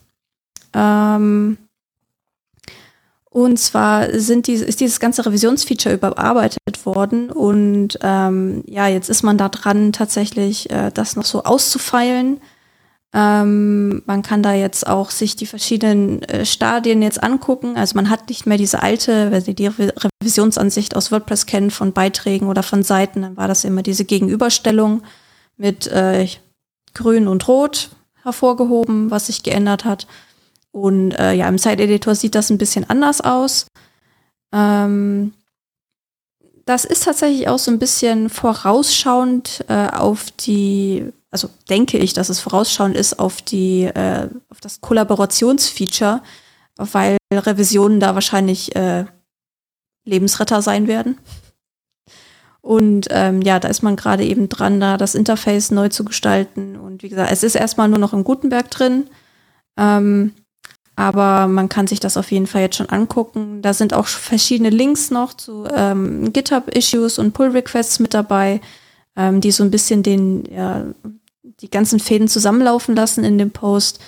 [0.74, 1.58] Ähm,
[3.34, 9.24] und zwar sind die, ist dieses ganze Revisionsfeature überarbeitet worden und ähm, ja, jetzt ist
[9.24, 12.40] man da dran, tatsächlich äh, das noch so auszufeilen.
[13.12, 17.76] Ähm, man kann da jetzt auch sich die verschiedenen äh, Stadien jetzt angucken.
[17.76, 19.70] Also man hat nicht mehr diese alte, wenn Sie die
[20.22, 25.02] Revisionsansicht aus WordPress kennen von Beiträgen oder von Seiten, dann war das immer diese Gegenüberstellung
[25.58, 26.28] mit äh,
[26.94, 27.90] Grün und Rot
[28.22, 30.06] hervorgehoben, was sich geändert hat.
[30.74, 33.68] Und äh, ja, im Site-Editor sieht das ein bisschen anders aus.
[34.54, 35.34] Ähm,
[36.66, 42.30] das ist tatsächlich auch so ein bisschen vorausschauend äh, auf die also denke ich, dass
[42.30, 46.22] es vorausschauend ist auf die, äh, auf das Kollaborationsfeature,
[46.78, 49.06] weil Revisionen da wahrscheinlich äh,
[50.06, 51.18] Lebensretter sein werden.
[52.62, 56.78] Und ähm, ja, da ist man gerade eben dran, da das Interface neu zu gestalten.
[56.78, 59.10] Und wie gesagt, es ist erstmal nur noch im Gutenberg drin.
[59.76, 60.34] Ähm,
[60.96, 63.62] aber man kann sich das auf jeden Fall jetzt schon angucken.
[63.62, 68.62] Da sind auch verschiedene Links noch zu ähm, GitHub-Issues und Pull-Requests mit dabei,
[69.16, 70.86] ähm, die so ein bisschen den, ja,
[71.44, 74.00] die ganzen Fäden zusammenlaufen lassen in dem Post.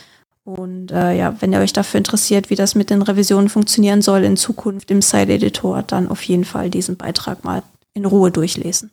[0.44, 4.24] Und äh, ja, wenn ihr euch dafür interessiert, wie das mit den Revisionen funktionieren soll
[4.24, 7.64] in Zukunft im Side-Editor, dann auf jeden Fall diesen Beitrag mal
[7.96, 8.92] in Ruhe durchlesen.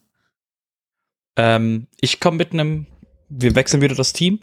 [1.36, 2.86] Ähm, ich komme mit einem,
[3.38, 4.40] wir wechseln wieder das Team,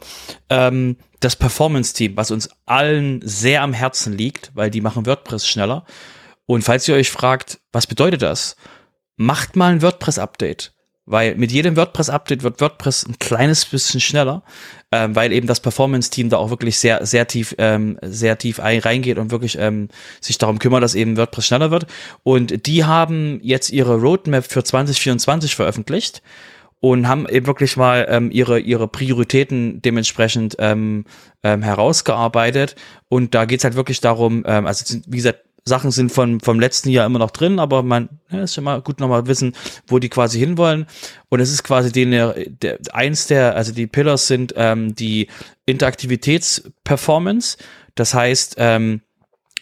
[0.48, 5.84] ähm, das Performance-Team, was uns allen sehr am Herzen liegt, weil die machen WordPress schneller.
[6.46, 8.56] Und falls ihr euch fragt, was bedeutet das?
[9.16, 10.72] Macht mal ein WordPress-Update.
[11.06, 14.44] Weil mit jedem WordPress-Update wird WordPress ein kleines bisschen schneller,
[14.92, 18.78] ähm, weil eben das Performance-Team da auch wirklich sehr, sehr tief, ähm, sehr tief ein,
[18.78, 19.88] reingeht und wirklich ähm,
[20.20, 21.86] sich darum kümmert, dass eben WordPress schneller wird.
[22.22, 26.22] Und die haben jetzt ihre Roadmap für 2024 veröffentlicht
[26.80, 31.04] und haben eben wirklich mal ähm, ihre, ihre Prioritäten dementsprechend ähm,
[31.42, 32.74] ähm, herausgearbeitet.
[33.08, 36.88] Und da geht's halt wirklich darum, ähm, also wie gesagt, Sachen sind von, vom letzten
[36.88, 39.54] Jahr immer noch drin, aber man ja, ist schon mal gut nochmal wissen,
[39.86, 40.86] wo die quasi hinwollen.
[41.28, 45.28] Und es ist quasi den, der, eins der, also die Pillars sind ähm, die
[45.66, 47.58] Interaktivitätsperformance.
[47.94, 49.02] Das heißt, ähm,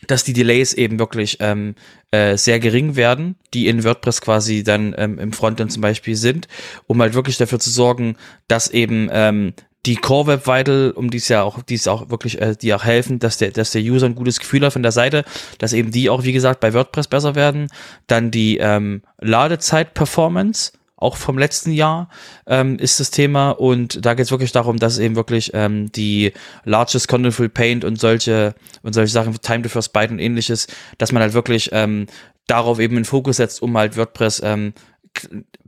[0.06, 1.74] dass die Delays eben wirklich ähm,
[2.10, 6.48] äh, sehr gering werden, die in WordPress quasi dann ähm, im Frontend zum Beispiel sind,
[6.86, 9.54] um halt wirklich dafür zu sorgen, dass eben ähm,
[9.86, 12.74] die Core Web Vital, um die es ja auch, die es auch wirklich, äh, die
[12.74, 15.24] auch helfen, dass der, dass der User ein gutes Gefühl hat von der Seite,
[15.58, 17.68] dass eben die auch, wie gesagt, bei WordPress besser werden.
[18.06, 22.10] Dann die ähm, Ladezeit Performance, auch vom letzten Jahr
[22.46, 23.50] ähm, ist das Thema.
[23.50, 26.32] Und da geht es wirklich darum, dass eben wirklich ähm, die
[26.64, 30.66] Largest Contentful Paint und solche und solche Sachen, Time to First Byte und ähnliches,
[30.98, 32.06] dass man halt wirklich ähm,
[32.46, 34.74] darauf eben einen Fokus setzt, um halt WordPress ähm,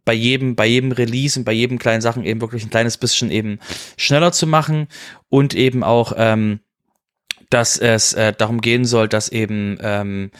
[0.05, 3.31] bei jedem, bei jedem Release und bei jedem kleinen Sachen eben wirklich ein kleines bisschen
[3.31, 3.61] eben
[3.97, 4.88] schneller zu machen
[5.29, 6.61] und eben auch, ähm,
[7.51, 10.31] dass es äh, darum gehen soll, dass eben, ähm,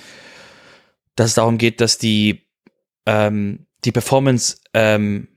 [1.16, 2.46] dass es darum geht, dass die,
[3.07, 5.29] ähm, die Performance, ähm,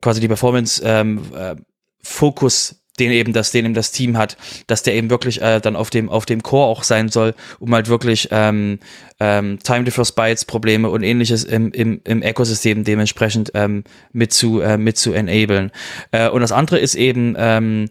[0.00, 1.56] quasi die Performance ähm, äh,
[2.02, 4.36] Fokus den eben das, den eben das Team hat,
[4.66, 7.74] dass der eben wirklich äh, dann auf dem auf dem Core auch sein soll, um
[7.74, 8.80] halt wirklich ähm,
[9.18, 14.60] ähm, Time First Bytes Probleme und ähnliches im, im, im Ökosystem dementsprechend ähm, mit zu
[14.60, 15.70] äh, mit zu enablen.
[16.10, 17.88] Äh, und das andere ist eben, ähm,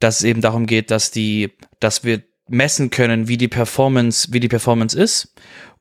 [0.00, 4.40] dass es eben darum geht, dass die, dass wir messen können, wie die Performance, wie
[4.40, 5.32] die Performance ist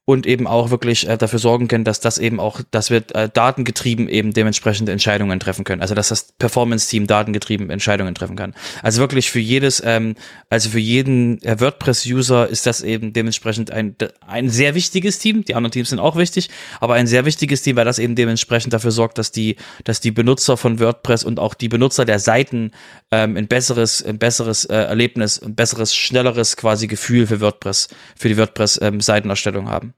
[0.05, 3.29] und eben auch wirklich äh, dafür sorgen können, dass das eben auch, dass wir äh,
[3.31, 5.81] datengetrieben eben dementsprechend Entscheidungen treffen können.
[5.81, 8.55] Also dass das Performance-Team datengetrieben Entscheidungen treffen kann.
[8.81, 10.15] Also wirklich für jedes, ähm,
[10.49, 15.45] also für jeden äh, WordPress-User ist das eben dementsprechend ein, ein sehr wichtiges Team.
[15.45, 18.73] Die anderen Teams sind auch wichtig, aber ein sehr wichtiges Team, weil das eben dementsprechend
[18.73, 22.71] dafür sorgt, dass die, dass die Benutzer von WordPress und auch die Benutzer der Seiten
[23.11, 28.29] ähm, ein besseres, ein besseres äh, Erlebnis, ein besseres, schnelleres quasi Gefühl für WordPress, für
[28.29, 29.93] die WordPress-Seitenerstellung ähm, haben.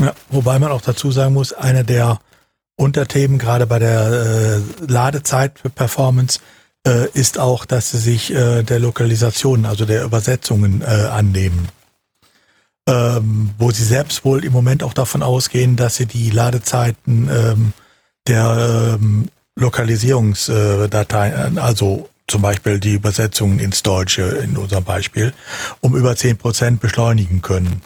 [0.00, 2.18] Ja, wobei man auch dazu sagen muss, eine der
[2.76, 6.40] Unterthemen gerade bei der äh, Ladezeit für Performance
[6.86, 11.68] äh, ist auch, dass sie sich äh, der Lokalisation, also der Übersetzungen äh, annehmen.
[12.86, 17.72] Ähm, wo sie selbst wohl im Moment auch davon ausgehen, dass sie die Ladezeiten ähm,
[18.28, 25.32] der ähm, Lokalisierungsdateien, also zum Beispiel die Übersetzungen ins Deutsche in unserem Beispiel,
[25.80, 27.80] um über zehn Prozent beschleunigen können.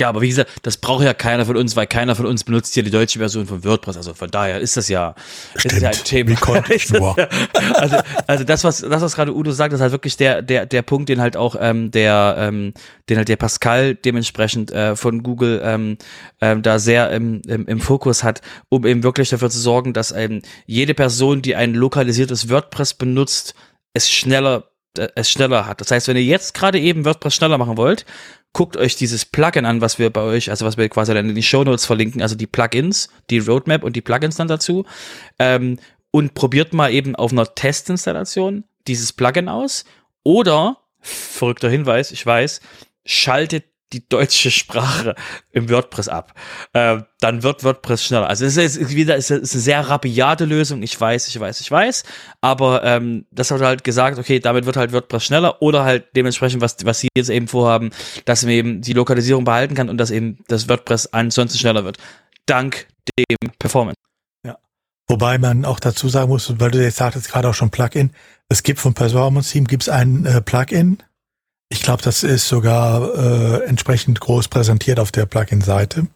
[0.00, 2.74] Ja, aber wie gesagt, das braucht ja keiner von uns, weil keiner von uns benutzt
[2.74, 3.96] hier die deutsche Version von WordPress.
[3.96, 5.14] Also von daher ist das ja,
[5.56, 5.74] Stimmt.
[5.74, 6.30] Ist ja ein Thema.
[6.30, 7.16] Wie konnte ich nur?
[7.74, 10.82] also, also das, was, das, was gerade Udo sagt, ist halt wirklich der, der, der
[10.82, 12.74] Punkt, den halt auch ähm, der, ähm,
[13.08, 15.98] den halt der Pascal dementsprechend äh, von Google ähm,
[16.40, 20.12] ähm, da sehr im, im, im Fokus hat, um eben wirklich dafür zu sorgen, dass
[20.12, 23.54] eben jede Person, die ein lokalisiertes WordPress benutzt,
[23.94, 24.70] es schneller
[25.14, 25.80] es schneller hat.
[25.80, 28.04] Das heißt, wenn ihr jetzt gerade eben WordPress schneller machen wollt,
[28.52, 31.34] guckt euch dieses Plugin an, was wir bei euch, also was wir quasi dann in
[31.34, 34.84] die Show Notes verlinken, also die Plugins, die Roadmap und die Plugins dann dazu.
[35.38, 35.78] Ähm,
[36.10, 39.84] und probiert mal eben auf einer Testinstallation dieses Plugin aus.
[40.24, 42.60] Oder, verrückter Hinweis, ich weiß,
[43.04, 45.14] schaltet die deutsche Sprache
[45.50, 46.34] im WordPress ab.
[46.72, 48.28] Äh, dann wird WordPress schneller.
[48.28, 50.82] Also es ist wieder es ist eine sehr rabiate Lösung.
[50.82, 52.04] Ich weiß, ich weiß, ich weiß.
[52.40, 56.60] Aber ähm, das hat halt gesagt, okay, damit wird halt WordPress schneller oder halt dementsprechend,
[56.60, 57.90] was, was sie jetzt eben vorhaben,
[58.24, 61.98] dass man eben die Lokalisierung behalten kann und dass eben das WordPress ansonsten schneller wird.
[62.46, 62.86] Dank
[63.18, 63.96] dem Performance.
[64.44, 64.58] Ja.
[65.08, 68.12] Wobei man auch dazu sagen muss, weil du jetzt sagtest gerade auch schon Plugin,
[68.48, 71.02] es gibt vom Performance Team gibt's ein äh, Plugin,
[71.68, 76.06] ich glaube, das ist sogar äh, entsprechend groß präsentiert auf der Plugin-Seite.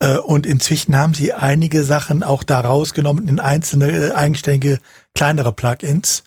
[0.00, 4.80] Äh, und inzwischen haben sie einige Sachen auch da rausgenommen in einzelne äh, eigenständige
[5.14, 6.24] kleinere Plugins.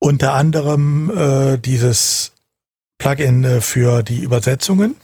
[0.00, 2.32] Unter anderem äh, dieses
[2.98, 4.96] Plugin äh, für die Übersetzungen.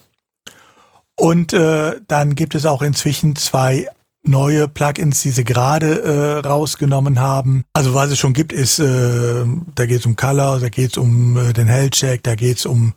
[1.16, 3.88] Und äh, dann gibt es auch inzwischen zwei
[4.24, 7.64] neue Plugins, die sie gerade äh, rausgenommen haben.
[7.72, 10.96] Also was es schon gibt, ist, äh, da geht es um Color, da geht es
[10.96, 12.94] um äh, den Health-Check, da geht es um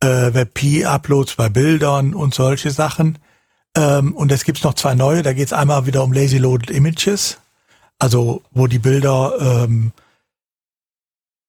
[0.00, 3.18] äh, WebP-Uploads bei Bildern und solche Sachen.
[3.76, 6.70] Ähm, und es gibt noch zwei neue, da geht es einmal wieder um Lazy Loaded
[6.70, 7.38] Images,
[7.98, 9.92] also wo die Bilder ähm,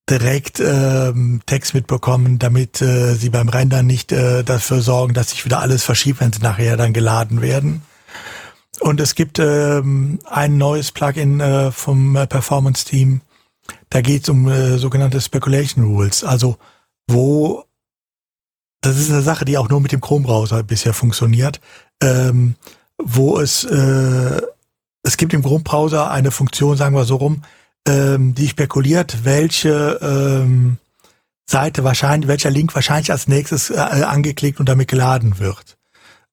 [0.10, 5.45] direkt ähm, Text mitbekommen, damit äh, sie beim Rendern nicht äh, dafür sorgen, dass sich
[5.45, 7.84] wieder alles verschiebt, wenn sie nachher dann geladen werden.
[8.79, 13.21] Und es gibt ähm, ein neues Plugin äh, vom äh, Performance Team.
[13.89, 16.23] Da geht es um äh, sogenannte Speculation Rules.
[16.23, 16.58] Also
[17.08, 17.65] wo
[18.82, 21.60] das ist eine Sache, die auch nur mit dem Chrome-Browser bisher funktioniert,
[22.01, 22.55] ähm,
[22.97, 24.41] wo es äh,
[25.03, 27.43] es gibt im Chrome-Browser eine Funktion, sagen wir so rum,
[27.88, 30.77] ähm, die spekuliert, welche ähm,
[31.45, 35.77] Seite wahrscheinlich, welcher Link wahrscheinlich als nächstes äh, angeklickt und damit geladen wird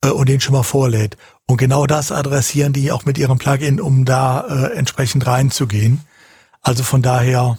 [0.05, 1.17] äh, und den schon mal vorlädt.
[1.49, 6.01] Und genau das adressieren die auch mit ihrem Plugin, um da äh, entsprechend reinzugehen.
[6.61, 7.59] Also von daher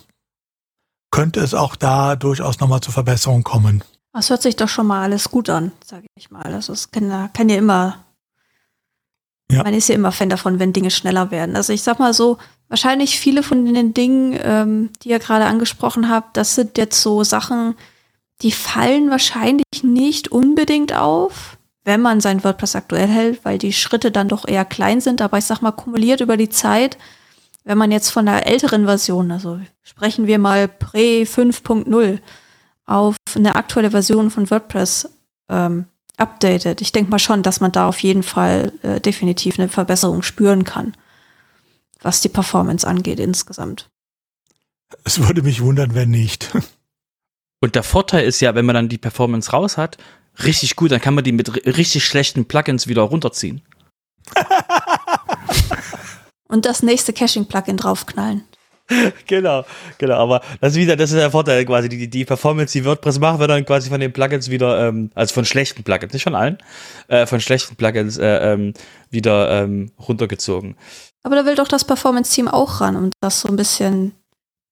[1.12, 3.84] könnte es auch da durchaus nochmal zu Verbesserungen kommen.
[4.12, 6.52] Das hört sich doch schon mal alles gut an, sage ich mal.
[6.52, 8.04] Das ist, kann, kann ja immer,
[9.50, 9.64] ja.
[9.64, 11.56] man ist ja immer Fan davon, wenn Dinge schneller werden.
[11.56, 16.10] Also ich sag mal so, wahrscheinlich viele von den Dingen, ähm, die ihr gerade angesprochen
[16.10, 17.76] habt, das sind jetzt so Sachen,
[18.42, 21.57] die fallen wahrscheinlich nicht unbedingt auf
[21.88, 25.22] wenn man sein WordPress aktuell hält, weil die Schritte dann doch eher klein sind.
[25.22, 26.98] Aber ich sag mal, kumuliert über die Zeit,
[27.64, 32.20] wenn man jetzt von der älteren Version, also sprechen wir mal Pre 5.0
[32.86, 35.10] auf eine aktuelle Version von WordPress
[35.48, 35.86] ähm,
[36.18, 40.24] updatet, ich denke mal schon, dass man da auf jeden Fall äh, definitiv eine Verbesserung
[40.24, 40.94] spüren kann,
[42.02, 43.90] was die Performance angeht insgesamt.
[45.06, 46.52] Es würde mich wundern, wenn nicht.
[47.60, 49.98] Und der Vorteil ist ja, wenn man dann die Performance raus hat,
[50.44, 53.62] richtig gut, dann kann man die mit richtig schlechten Plugins wieder runterziehen.
[56.50, 58.44] Und das nächste Caching-Plugin draufknallen.
[59.28, 59.66] genau,
[59.98, 63.20] genau, aber das ist wieder, das ist der Vorteil quasi, die, die Performance, die WordPress
[63.20, 66.36] macht, wird dann quasi von den Plugins wieder, ähm, also von schlechten Plugins, nicht von
[66.36, 66.58] allen,
[67.10, 68.74] äh, von schlechten Plugins äh, ähm,
[69.10, 70.78] wieder ähm, runtergezogen.
[71.24, 74.14] Aber da will doch das Performance-Team auch ran, um das so ein bisschen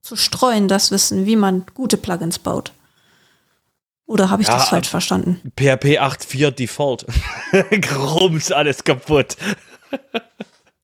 [0.01, 2.71] zu streuen, das Wissen, wie man gute Plugins baut.
[4.07, 5.41] Oder habe ich ja, das falsch verstanden?
[5.55, 7.05] PHP 8.4 Default.
[7.81, 9.35] Grums alles kaputt.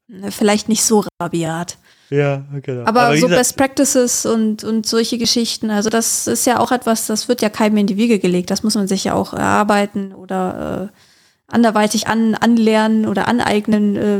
[0.07, 1.77] Ne, vielleicht nicht so rabiat.
[2.09, 2.81] Ja, genau.
[2.81, 6.73] Aber, Aber so gesagt, Best Practices und, und solche Geschichten, also das ist ja auch
[6.73, 8.51] etwas, das wird ja keinem in die Wiege gelegt.
[8.51, 14.19] Das muss man sich ja auch erarbeiten oder äh, anderweitig an, anlernen oder aneignen, äh,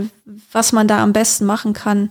[0.53, 2.09] was man da am besten machen kann.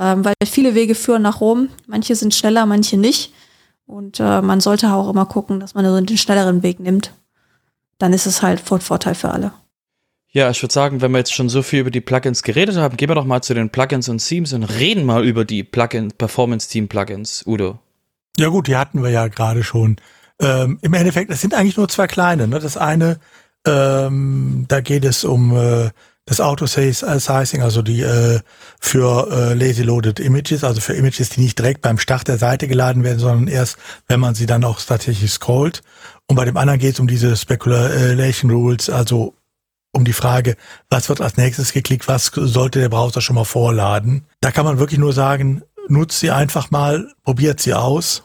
[0.00, 1.68] Ähm, weil viele Wege führen nach Rom.
[1.86, 3.32] Manche sind schneller, manche nicht.
[3.90, 7.12] Und äh, man sollte auch immer gucken, dass man den schnelleren Weg nimmt.
[7.98, 9.52] Dann ist es halt von Vorteil für alle.
[10.32, 12.96] Ja, ich würde sagen, wenn wir jetzt schon so viel über die Plugins geredet haben,
[12.96, 16.12] gehen wir doch mal zu den Plugins und Themes und reden mal über die Plugin
[16.12, 17.80] Performance Team Plugins, Udo.
[18.38, 19.96] Ja gut, die hatten wir ja gerade schon.
[20.38, 22.46] Ähm, Im Endeffekt, es sind eigentlich nur zwei kleine.
[22.46, 22.60] Ne?
[22.60, 23.18] Das eine,
[23.66, 25.90] ähm, da geht es um äh,
[26.26, 28.40] das Auto-Sizing, also die äh,
[28.80, 32.68] für äh, Lazy Loaded Images, also für Images, die nicht direkt beim Start der Seite
[32.68, 35.82] geladen werden, sondern erst, wenn man sie dann auch tatsächlich scrollt.
[36.28, 39.34] Und bei dem anderen geht es um diese Speculation Rules, also
[39.92, 40.56] um die Frage,
[40.88, 44.24] was wird als nächstes geklickt, was sollte der Browser schon mal vorladen.
[44.40, 48.22] Da kann man wirklich nur sagen, nutzt sie einfach mal, probiert sie aus.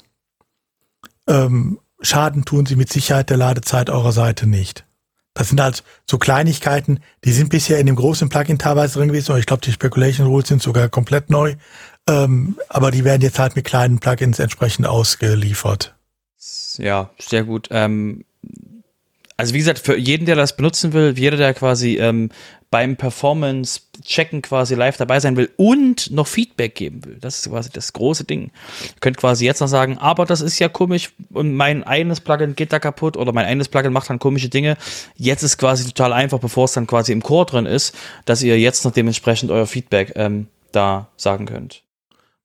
[1.27, 4.85] Ähm, Schaden tun sie mit Sicherheit der Ladezeit eurer Seite nicht.
[5.35, 9.37] Das sind halt so Kleinigkeiten, die sind bisher in dem großen Plugin teilweise drin gewesen,
[9.37, 11.55] ich glaube, die Speculation Rules sind sogar komplett neu.
[12.07, 15.93] Ähm, aber die werden jetzt halt mit kleinen Plugins entsprechend ausgeliefert.
[16.77, 17.67] Ja, sehr gut.
[17.71, 18.23] Ähm,
[19.37, 22.29] also wie gesagt, für jeden, der das benutzen will, jeder, der quasi ähm,
[22.75, 27.17] beim Performance-Checken quasi live dabei sein will und noch Feedback geben will.
[27.21, 28.51] Das ist quasi das große Ding.
[28.83, 32.53] Ihr könnt quasi jetzt noch sagen, aber das ist ja komisch und mein eines Plugin
[32.53, 34.75] geht da kaputt oder mein eines Plugin macht dann komische Dinge.
[35.15, 38.59] Jetzt ist quasi total einfach, bevor es dann quasi im Core drin ist, dass ihr
[38.59, 41.81] jetzt noch dementsprechend euer Feedback ähm, da sagen könnt.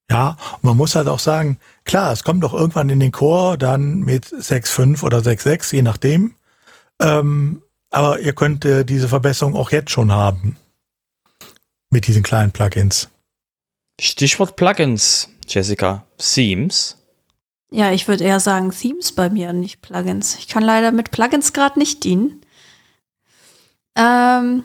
[0.09, 3.99] Ja, man muss halt auch sagen, klar, es kommt doch irgendwann in den Core dann
[3.99, 6.35] mit 6.5 oder 6.6, je nachdem.
[7.01, 10.57] Ähm, aber ihr könnt äh, diese Verbesserung auch jetzt schon haben.
[11.91, 13.09] Mit diesen kleinen Plugins.
[14.01, 16.05] Stichwort Plugins, Jessica.
[16.17, 16.97] Themes.
[17.71, 20.37] Ja, ich würde eher sagen Themes bei mir, nicht Plugins.
[20.37, 22.41] Ich kann leider mit Plugins gerade nicht dienen.
[23.97, 24.65] Ähm,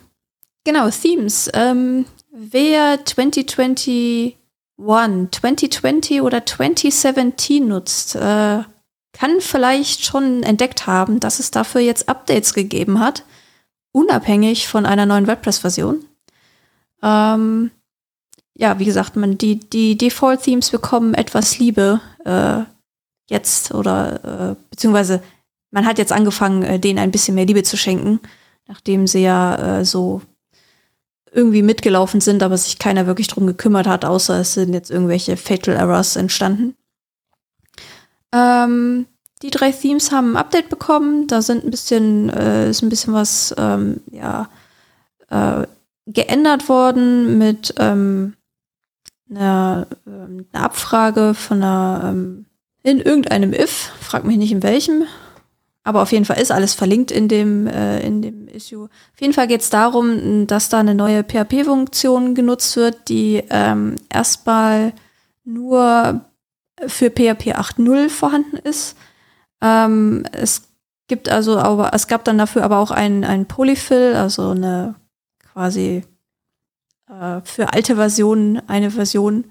[0.64, 1.50] genau, Themes.
[1.54, 8.64] Ähm, wer 2021, 2020 oder 2017 nutzt, äh,
[9.18, 13.24] kann vielleicht schon entdeckt haben, dass es dafür jetzt Updates gegeben hat,
[13.92, 16.04] unabhängig von einer neuen WordPress-Version.
[17.02, 17.72] Ähm,
[18.58, 22.64] ja, wie gesagt, man, die, die Default-Themes bekommen etwas Liebe äh,
[23.30, 25.24] jetzt oder äh, beziehungsweise
[25.72, 28.20] man hat jetzt angefangen, äh, denen ein bisschen mehr Liebe zu schenken,
[28.68, 30.22] nachdem sie ja äh, so
[31.32, 35.38] irgendwie mitgelaufen sind, aber sich keiner wirklich drum gekümmert hat, außer es sind jetzt irgendwelche
[35.38, 36.76] Fatal Errors entstanden.
[38.36, 39.06] Ähm,
[39.42, 41.28] die drei Themes haben ein Update bekommen.
[41.28, 44.50] Da sind ein bisschen, äh, ist ein bisschen was, ähm, ja,
[45.30, 45.66] äh,
[46.08, 48.34] geändert worden mit ähm,
[49.30, 52.46] einer, ähm, einer, Abfrage von einer, ähm,
[52.84, 55.06] in irgendeinem If, frag mich nicht in welchem,
[55.84, 58.86] aber auf jeden Fall ist alles verlinkt in dem, äh, in dem Issue.
[58.86, 63.96] Auf jeden Fall geht es darum, dass da eine neue PHP-Funktion genutzt wird, die ähm,
[64.10, 64.94] erstmal
[65.44, 66.22] nur
[66.88, 68.98] für PHP 8.0 vorhanden ist.
[69.62, 70.70] Ähm, es
[71.08, 74.96] gibt also aber, es gab dann dafür aber auch einen, einen Polyfill, also eine
[75.54, 76.04] quasi
[77.10, 79.46] äh, für alte Versionen eine Version,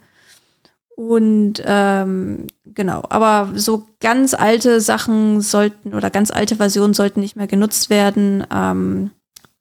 [0.96, 7.34] und ähm, genau, aber so ganz alte Sachen sollten oder ganz alte Versionen sollten nicht
[7.34, 9.10] mehr genutzt werden, ähm,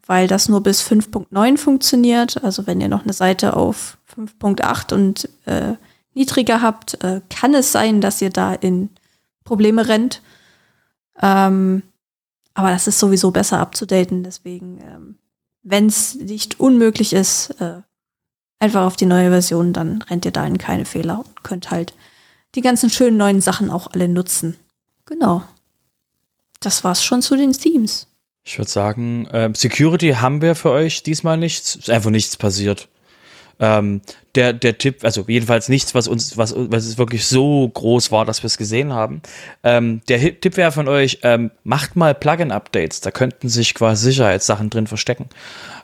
[0.05, 2.43] weil das nur bis 5.9 funktioniert.
[2.43, 5.73] Also wenn ihr noch eine Seite auf 5.8 und äh,
[6.13, 8.89] niedriger habt, äh, kann es sein, dass ihr da in
[9.43, 10.21] Probleme rennt.
[11.21, 11.83] Ähm,
[12.53, 14.23] aber das ist sowieso besser abzudaten.
[14.23, 15.15] Deswegen, ähm,
[15.63, 17.81] wenn es nicht unmöglich ist, äh,
[18.59, 21.93] einfach auf die neue Version, dann rennt ihr da in keine Fehler und könnt halt
[22.55, 24.55] die ganzen schönen neuen Sachen auch alle nutzen.
[25.05, 25.43] Genau.
[26.59, 28.07] Das war's schon zu den Themes.
[28.45, 31.75] Ich würde sagen, äh, Security haben wir für euch diesmal nichts.
[31.75, 32.89] Ist einfach nichts passiert.
[33.59, 34.01] Ähm,
[34.35, 38.25] der, der Tipp, also jedenfalls nichts, was uns, was, was es wirklich so groß war,
[38.25, 39.21] dass wir es gesehen haben.
[39.63, 43.01] Ähm, der Tipp wäre von euch, ähm, macht mal Plugin-Updates.
[43.01, 45.27] Da könnten sich quasi Sicherheitssachen drin verstecken.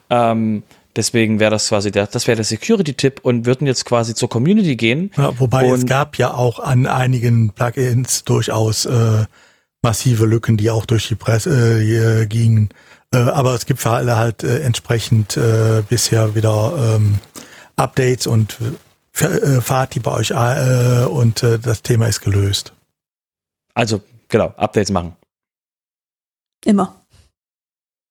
[0.10, 0.64] Ähm,
[0.96, 4.76] Deswegen wäre das quasi der, das wäre der Security-Tipp und würden jetzt quasi zur Community
[4.76, 5.12] gehen.
[5.16, 9.26] Ja, wobei es gab ja auch an einigen Plugins durchaus äh,
[9.82, 12.70] massive Lücken, die auch durch die Presse äh, gingen.
[13.14, 17.20] Äh, aber es gibt für alle halt äh, entsprechend äh, bisher wieder ähm,
[17.80, 18.58] Updates und
[19.20, 22.74] äh, fahrt die bei euch äh, und äh, das Thema ist gelöst.
[23.74, 25.16] Also genau, Updates machen.
[26.66, 27.06] Immer.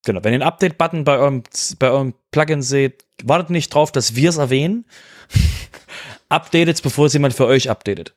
[0.05, 1.43] Genau, wenn ihr einen Update-Button bei eurem,
[1.77, 4.85] bei eurem Plugin seht, wartet nicht drauf, dass wir es erwähnen.
[6.29, 8.15] Updatet bevor es jemand für euch updatet.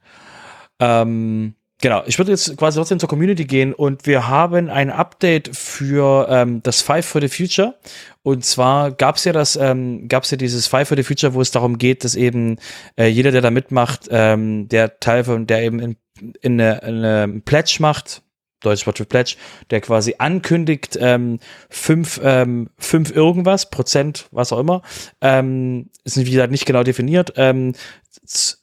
[0.79, 5.55] Ähm, genau, ich würde jetzt quasi trotzdem zur Community gehen und wir haben ein Update
[5.55, 7.75] für ähm, das Five for the Future.
[8.23, 11.35] Und zwar gab es ja das, ähm, gab es ja dieses Five for the Future,
[11.35, 12.57] wo es darum geht, dass eben
[12.97, 15.97] äh, jeder, der da mitmacht, ähm, der Teil von, der eben in,
[16.41, 18.23] in eine, in eine Pledge macht,
[18.61, 19.35] Deutsch Wort für Pledge,
[19.71, 24.83] der quasi ankündigt, ähm, fünf, ähm, fünf irgendwas, Prozent, was auch immer,
[25.21, 27.75] ähm, ist wie gesagt nicht genau definiert, ähm,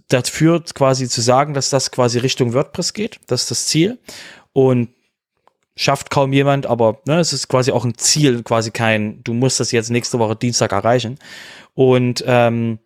[0.10, 4.00] dafür quasi zu sagen, dass das quasi Richtung WordPress geht, das ist das Ziel.
[4.52, 4.90] Und
[5.80, 9.62] schafft kaum jemand, aber ne, es ist quasi auch ein Ziel, quasi kein, du musst
[9.62, 11.18] das jetzt nächste Woche Dienstag erreichen.
[11.74, 12.80] Und ähm,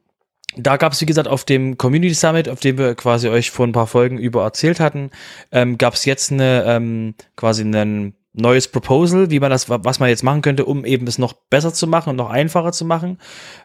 [0.55, 3.65] da gab es, wie gesagt, auf dem Community Summit, auf dem wir quasi euch vor
[3.65, 5.09] ein paar Folgen über erzählt hatten,
[5.51, 10.09] ähm, gab es jetzt eine ähm, quasi ein neues Proposal, wie man das, was man
[10.09, 13.19] jetzt machen könnte, um eben es noch besser zu machen und noch einfacher zu machen.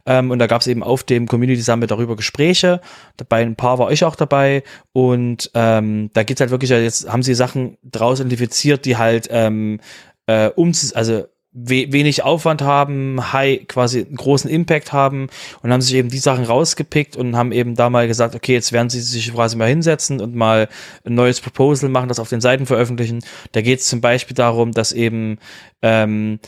[0.06, 2.80] Ähm, und da gab es eben auf dem Community Summit darüber Gespräche.
[3.16, 4.62] Dabei ein paar war ich auch dabei.
[4.92, 9.80] Und ähm, da gibt's halt wirklich, jetzt haben sie Sachen draus identifiziert, die halt ähm,
[10.26, 11.24] äh, um, also
[11.64, 15.28] we wenig Aufwand haben, high quasi einen großen Impact haben
[15.62, 18.72] und haben sich eben die Sachen rausgepickt und haben eben da mal gesagt, okay, jetzt
[18.72, 20.68] werden sie sich quasi mal hinsetzen und mal
[21.04, 23.20] ein neues Proposal machen, das auf den Seiten veröffentlichen.
[23.52, 25.38] Da geht es zum Beispiel darum, dass eben
[25.82, 26.38] ähm,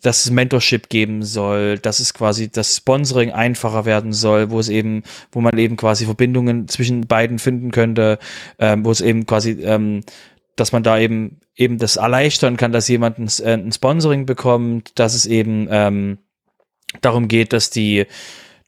[0.00, 4.68] dass es Mentorship geben soll, dass es quasi das Sponsoring einfacher werden soll, wo es
[4.68, 5.02] eben,
[5.32, 8.18] wo man eben quasi Verbindungen zwischen beiden finden könnte,
[8.58, 10.02] ähm, wo es eben quasi ähm,
[10.60, 14.98] dass man da eben eben das erleichtern kann, dass jemand ein, äh, ein Sponsoring bekommt,
[14.98, 16.18] dass es eben ähm,
[17.00, 18.06] darum geht, dass die,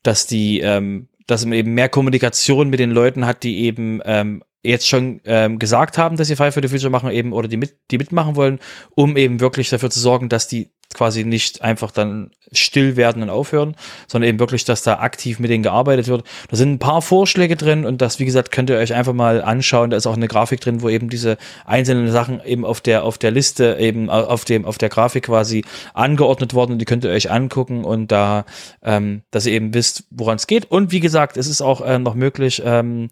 [0.02, 4.42] dass die, ähm, dass man eben mehr Kommunikation mit den Leuten hat, die eben ähm,
[4.62, 7.56] jetzt schon ähm, gesagt haben, dass sie Five for the Future machen eben oder die
[7.56, 8.58] mit die mitmachen wollen,
[8.94, 13.30] um eben wirklich dafür zu sorgen, dass die quasi nicht einfach dann still werden und
[13.30, 13.76] aufhören,
[14.08, 16.24] sondern eben wirklich, dass da aktiv mit denen gearbeitet wird.
[16.48, 19.40] Da sind ein paar Vorschläge drin und das, wie gesagt, könnt ihr euch einfach mal
[19.40, 19.90] anschauen.
[19.90, 23.18] Da ist auch eine Grafik drin, wo eben diese einzelnen Sachen eben auf der, auf
[23.18, 27.30] der Liste, eben auf dem, auf der Grafik quasi angeordnet worden die könnt ihr euch
[27.30, 28.44] angucken und da,
[28.82, 30.70] ähm, dass ihr eben wisst, woran es geht.
[30.70, 33.10] Und wie gesagt, es ist auch äh, noch möglich, ähm,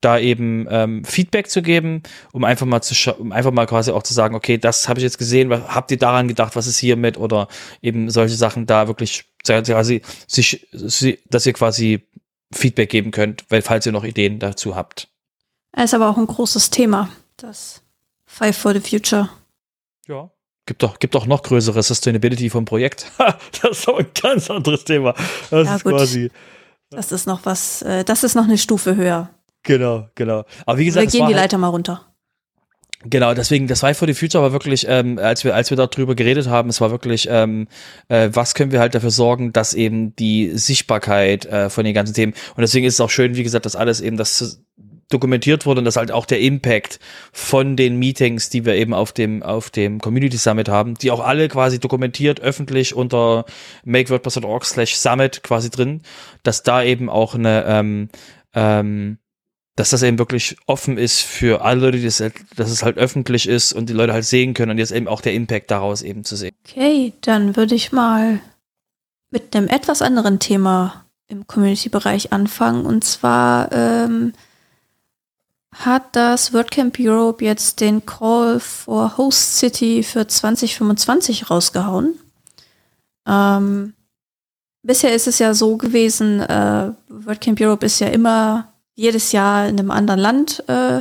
[0.00, 4.02] da eben ähm, Feedback zu geben, um einfach mal zu um einfach mal quasi auch
[4.02, 6.78] zu sagen, okay, das habe ich jetzt gesehen, was, habt ihr daran gedacht, was ist
[6.78, 7.48] hiermit oder
[7.82, 12.06] eben solche Sachen da wirklich quasi sich, dass ihr quasi
[12.52, 15.08] Feedback geben könnt, weil falls ihr noch Ideen dazu habt.
[15.72, 17.82] Es ist aber auch ein großes Thema, das
[18.26, 19.28] Five for the Future.
[20.08, 20.30] Ja.
[20.66, 23.10] Gibt doch, gibt doch noch größere Sustainability vom Projekt.
[23.62, 25.14] das ist doch ein ganz anderes Thema.
[25.50, 25.94] Das ja, ist gut.
[25.94, 26.30] quasi.
[26.90, 29.30] Das ist noch was, äh, das ist noch eine Stufe höher.
[29.62, 30.44] Genau, genau.
[30.66, 32.06] Aber wie gesagt, wir gehen die halt Leiter mal runter.
[33.02, 36.14] Genau, deswegen, das Five for the Future war wirklich, ähm, als wir, als wir darüber
[36.14, 37.66] geredet haben, es war wirklich, ähm,
[38.08, 42.12] äh, was können wir halt dafür sorgen, dass eben die Sichtbarkeit äh, von den ganzen
[42.12, 44.62] Themen und deswegen ist es auch schön, wie gesagt, dass alles eben das
[45.08, 47.00] dokumentiert wurde und dass halt auch der Impact
[47.32, 51.20] von den Meetings, die wir eben auf dem, auf dem Community Summit haben, die auch
[51.20, 53.46] alle quasi dokumentiert, öffentlich unter
[53.84, 56.02] makewordpress.org slash summit quasi drin,
[56.42, 58.08] dass da eben auch eine, ähm,
[58.54, 59.18] ähm,
[59.76, 62.22] dass das eben wirklich offen ist für alle Leute, dass,
[62.56, 65.20] dass es halt öffentlich ist und die Leute halt sehen können und jetzt eben auch
[65.20, 66.54] der Impact daraus eben zu sehen.
[66.66, 68.40] Okay, dann würde ich mal
[69.30, 72.84] mit einem etwas anderen Thema im Community-Bereich anfangen.
[72.84, 74.32] Und zwar ähm,
[75.72, 82.18] hat das WordCamp Europe jetzt den Call for Host City für 2025 rausgehauen.
[83.26, 83.94] Ähm,
[84.82, 88.69] bisher ist es ja so gewesen, äh, WordCamp Europe ist ja immer
[89.00, 91.00] jedes Jahr in einem anderen Land äh,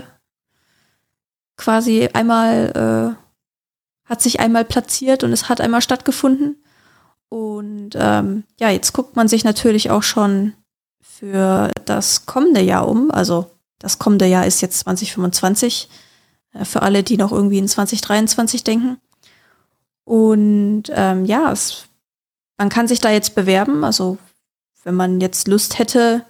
[1.57, 6.63] quasi einmal, äh, hat sich einmal platziert und es hat einmal stattgefunden.
[7.27, 10.53] Und ähm, ja, jetzt guckt man sich natürlich auch schon
[11.01, 13.11] für das kommende Jahr um.
[13.11, 15.89] Also das kommende Jahr ist jetzt 2025.
[16.53, 18.97] Äh, für alle, die noch irgendwie in 2023 denken.
[20.05, 21.83] Und ähm, ja, es,
[22.57, 23.83] man kann sich da jetzt bewerben.
[23.83, 24.17] Also
[24.85, 26.25] wenn man jetzt Lust hätte,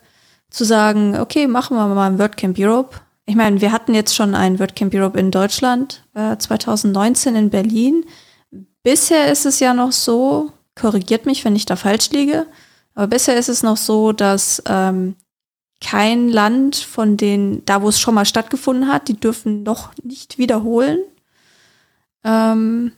[0.49, 2.97] zu sagen, okay, machen wir mal ein WordCamp Europe.
[3.25, 8.05] Ich meine, wir hatten jetzt schon ein WordCamp Europe in Deutschland, äh, 2019 in Berlin.
[8.83, 12.47] Bisher ist es ja noch so, korrigiert mich, wenn ich da falsch liege,
[12.95, 15.15] aber bisher ist es noch so, dass ähm,
[15.81, 20.37] kein Land von den, da wo es schon mal stattgefunden hat, die dürfen noch nicht
[20.37, 20.99] wiederholen.
[22.23, 22.91] Ähm,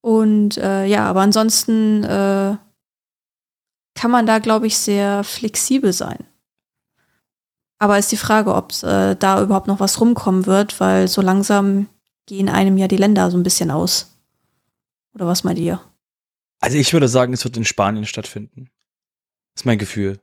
[0.00, 2.56] und äh, ja, aber ansonsten äh,
[3.94, 6.24] kann man da, glaube ich, sehr flexibel sein.
[7.78, 11.88] Aber ist die Frage, ob äh, da überhaupt noch was rumkommen wird, weil so langsam
[12.26, 14.16] gehen einem ja die Länder so ein bisschen aus.
[15.14, 15.80] Oder was meint ihr?
[16.60, 18.70] Also ich würde sagen, es wird in Spanien stattfinden.
[19.54, 20.20] Das ist mein Gefühl.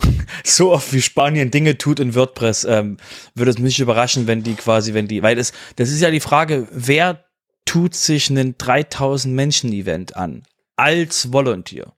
[0.44, 2.96] so oft wie Spanien Dinge tut in WordPress, ähm,
[3.34, 6.20] würde es mich überraschen, wenn die quasi, wenn die, weil es, das ist ja die
[6.20, 7.24] Frage, wer
[7.64, 10.42] tut sich einen 3000 Menschen Event an
[10.76, 11.95] als Volunteer?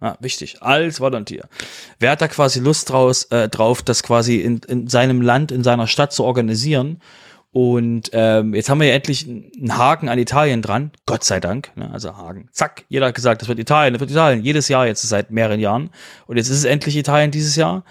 [0.00, 1.48] Ja, wichtig, als Volunteer.
[1.98, 5.64] Wer hat da quasi Lust draus, äh, drauf, das quasi in, in seinem Land, in
[5.64, 7.00] seiner Stadt zu organisieren?
[7.54, 11.70] Und ähm, jetzt haben wir ja endlich einen Haken an Italien dran, Gott sei Dank.
[11.76, 11.88] Ne?
[11.92, 15.02] Also Haken, zack, jeder hat gesagt, das wird Italien, das wird Italien, jedes Jahr jetzt
[15.02, 15.90] seit mehreren Jahren.
[16.26, 17.84] Und jetzt ist es endlich Italien dieses Jahr.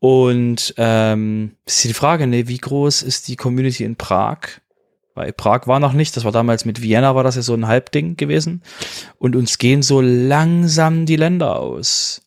[0.00, 4.60] Und ähm, ist die Frage, ne, wie groß ist die Community in Prag?
[5.16, 7.66] Weil Prag war noch nicht, das war damals mit Vienna, war das ja so ein
[7.66, 8.62] Halbding gewesen.
[9.18, 12.20] Und uns gehen so langsam die Länder aus.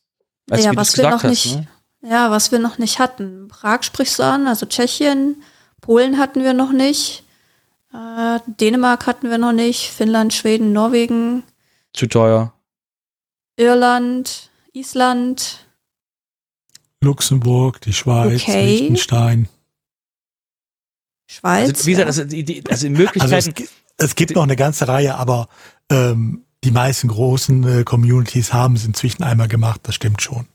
[0.50, 1.68] Als ja, was wir noch hast, nicht, ne?
[2.02, 3.46] ja, was wir noch nicht hatten.
[3.46, 5.40] Prag sprichst du an, also Tschechien,
[5.80, 7.22] Polen hatten wir noch nicht,
[7.94, 11.44] äh, Dänemark hatten wir noch nicht, Finnland, Schweden, Norwegen.
[11.92, 12.52] Zu teuer.
[13.56, 15.64] Irland, Island.
[17.00, 18.66] Luxemburg, die Schweiz, okay.
[18.66, 19.48] Liechtenstein.
[21.30, 21.68] Schweiz.
[21.68, 23.32] Also, wie gesagt, also, die, die, also in Möglichkeiten.
[23.32, 25.48] Also es, es, gibt noch eine ganze Reihe, aber
[25.90, 30.46] ähm, die meisten großen äh, Communities haben es inzwischen einmal gemacht, das stimmt schon.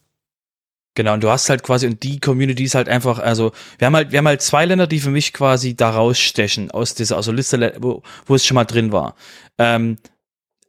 [0.93, 4.11] Genau, und du hast halt quasi, und die Communities halt einfach, also wir haben halt,
[4.11, 7.75] wir haben halt zwei Länder, die für mich quasi da rausstechen aus dieser, also Liste,
[7.79, 9.15] wo, wo es schon mal drin war.
[9.57, 9.97] Ähm,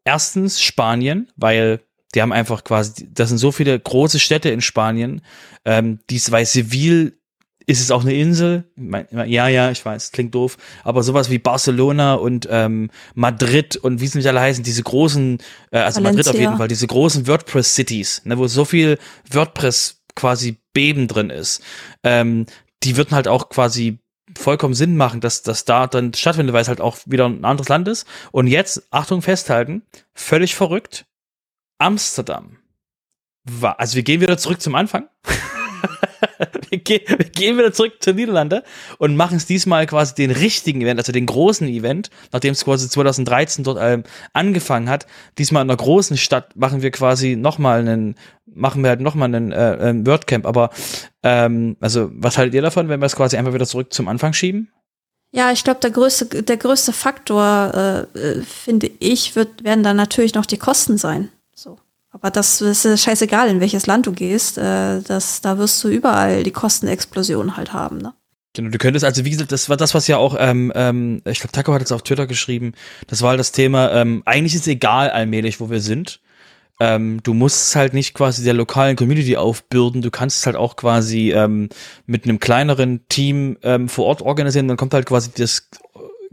[0.04, 1.80] erstens Spanien, weil
[2.14, 5.20] die haben einfach quasi, das sind so viele große Städte in Spanien,
[5.64, 7.12] ähm, die, weil Seville
[7.66, 8.64] ist es auch eine Insel?
[9.10, 10.56] Ja, ja, ich weiß, klingt doof.
[10.84, 15.38] Aber sowas wie Barcelona und ähm, Madrid und wie sie nicht alle heißen, diese großen,
[15.72, 16.18] äh, also Valencia.
[16.18, 18.98] Madrid auf jeden Fall, diese großen WordPress-Cities, ne, wo so viel
[19.30, 21.60] WordPress quasi Beben drin ist,
[22.04, 22.46] ähm,
[22.84, 23.98] die würden halt auch quasi
[24.38, 27.68] vollkommen Sinn machen, dass das da dann stattfindet, weil es halt auch wieder ein anderes
[27.68, 28.06] Land ist.
[28.30, 29.82] Und jetzt, Achtung, festhalten,
[30.14, 31.06] völlig verrückt,
[31.78, 32.58] Amsterdam.
[33.62, 35.08] Also wir gehen wieder zurück zum Anfang.
[36.70, 38.62] wir, gehen, wieder zurück zur Niederlande
[38.98, 42.88] und machen es diesmal quasi den richtigen Event, also den großen Event, nachdem es quasi
[42.88, 45.06] 2013 dort ähm, angefangen hat.
[45.38, 48.16] Diesmal in einer großen Stadt machen wir quasi nochmal einen,
[48.46, 50.46] machen wir halt nochmal einen äh, ähm, WordCamp.
[50.46, 50.70] Aber
[51.22, 54.32] ähm, also, was haltet ihr davon, wenn wir es quasi einfach wieder zurück zum Anfang
[54.32, 54.70] schieben?
[55.32, 59.96] Ja, ich glaube, der größte, der größte Faktor, äh, äh, finde ich, wird, werden dann
[59.96, 61.30] natürlich noch die Kosten sein.
[62.16, 64.56] Aber das ist scheißegal, in welches Land du gehst.
[64.56, 67.98] Äh, das, da wirst du überall die Kostenexplosion halt haben.
[67.98, 68.14] Ne?
[68.54, 71.40] Genau, du könntest, also wie gesagt, das war das, was ja auch, ähm, ähm, ich
[71.40, 72.72] glaube, Taco hat es auf Twitter geschrieben,
[73.06, 76.20] das war halt das Thema, ähm, eigentlich ist egal allmählich, wo wir sind.
[76.80, 80.56] Ähm, du musst es halt nicht quasi der lokalen Community aufbürden, du kannst es halt
[80.56, 81.68] auch quasi ähm,
[82.06, 85.68] mit einem kleineren Team ähm, vor Ort organisieren, dann kommt halt quasi das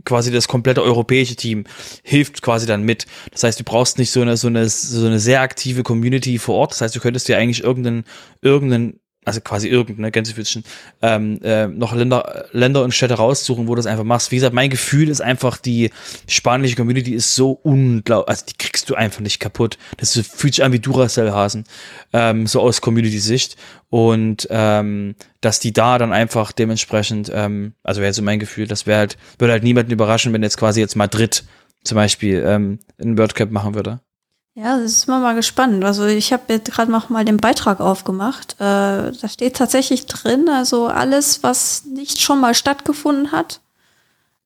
[0.05, 1.65] quasi das komplette europäische Team
[2.03, 3.05] hilft quasi dann mit.
[3.31, 6.55] Das heißt, du brauchst nicht so eine, so eine, so eine sehr aktive Community vor
[6.55, 6.71] Ort.
[6.71, 8.03] Das heißt, du könntest dir eigentlich irgendeinen,
[8.41, 10.63] irgendeinen also quasi irgendeine Gänsefüßchen,
[11.01, 14.31] ähm, äh, noch Länder, Länder und Städte raussuchen, wo du das einfach machst.
[14.31, 15.91] Wie gesagt, mein Gefühl ist einfach, die
[16.27, 19.77] spanische Community ist so unglaublich, also die kriegst du einfach nicht kaputt.
[19.97, 21.65] Das fühlt sich an wie Duracell-Hasen,
[22.13, 23.55] ähm, so aus Community-Sicht.
[23.89, 28.87] Und ähm, dass die da dann einfach dementsprechend, ähm, also wäre so mein Gefühl, das
[28.87, 31.43] wäre halt, würde halt niemanden überraschen, wenn jetzt quasi jetzt Madrid
[31.83, 33.99] zum Beispiel ähm, ein WordCamp machen würde.
[34.55, 35.83] Ja, das ist immer mal gespannt.
[35.83, 38.53] Also ich habe jetzt gerade noch mal den Beitrag aufgemacht.
[38.59, 43.61] Äh, da steht tatsächlich drin, also alles, was nicht schon mal stattgefunden hat.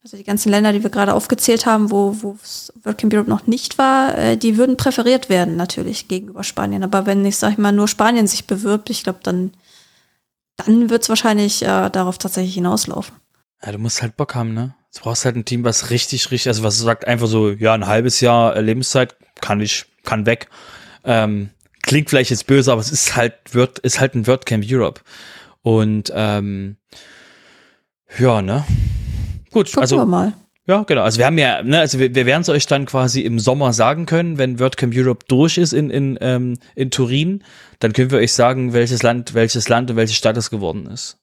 [0.03, 2.37] Also die ganzen Länder, die wir gerade aufgezählt haben, wo, wo
[2.83, 6.85] WordCamp Europe noch nicht war, äh, die würden präferiert werden natürlich gegenüber Spanien.
[6.85, 9.51] Aber wenn ich, sag ich mal, nur Spanien sich bewirbt, ich glaube, dann,
[10.55, 13.17] dann wird es wahrscheinlich äh, darauf tatsächlich hinauslaufen.
[13.61, 14.73] Ja, du musst halt Bock haben, ne?
[14.95, 17.87] Du brauchst halt ein Team, was richtig, richtig, also was sagt einfach so, ja, ein
[17.87, 20.49] halbes Jahr Lebenszeit kann ich kann weg.
[21.03, 21.51] Ähm,
[21.83, 25.01] klingt vielleicht jetzt böse, aber es ist halt, wird, ist halt ein WordCamp Europe.
[25.61, 26.77] Und ähm,
[28.17, 28.65] ja, ne?
[29.51, 29.97] Gut, Gucken also.
[29.97, 30.33] Wir mal.
[30.65, 31.03] Ja, genau.
[31.03, 33.71] Also wir haben ja, ne, also wir, wir werden es euch dann quasi im Sommer
[33.71, 37.43] sagen können, wenn WordCamp Europe durch ist in, in, ähm, in Turin,
[37.79, 41.17] dann können wir euch sagen, welches Land, welches Land und welche Stadt es geworden ist.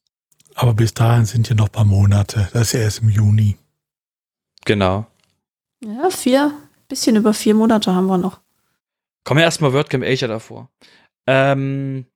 [0.55, 2.49] Aber bis dahin sind ja noch ein paar Monate.
[2.55, 3.57] Das ist ja erst im Juni.
[4.65, 5.07] Genau.
[5.85, 6.53] Ja, vier,
[6.89, 8.41] bisschen über vier Monate haben wir noch.
[9.25, 10.71] Kommen wir erstmal WordCamp Asia davor.
[11.27, 12.07] Ähm,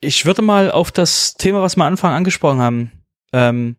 [0.00, 2.92] ich würde mal auf das Thema, was wir am Anfang angesprochen haben,
[3.32, 3.76] ähm,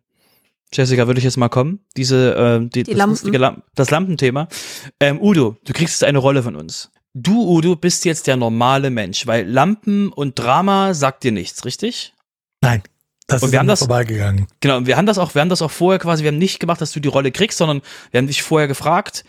[0.72, 1.80] Jessica, würde ich jetzt mal kommen.
[1.96, 3.32] Diese, äh, die, die das, Lampen.
[3.34, 4.48] Lamp das Lampenthema.
[4.98, 6.90] Ähm, Udo, du kriegst jetzt eine Rolle von uns.
[7.14, 12.12] Du, Udo, bist jetzt der normale Mensch, weil Lampen und Drama sagt dir nichts, richtig?
[12.60, 12.82] Nein.
[13.26, 14.48] Das und ist wir haben das vorbeigegangen.
[14.60, 16.60] Genau, und wir haben das auch, wir haben das auch vorher quasi, wir haben nicht
[16.60, 19.24] gemacht, dass du die Rolle kriegst, sondern wir haben dich vorher gefragt,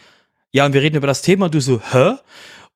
[0.52, 2.16] ja, und wir reden über das Thema und du so, hä?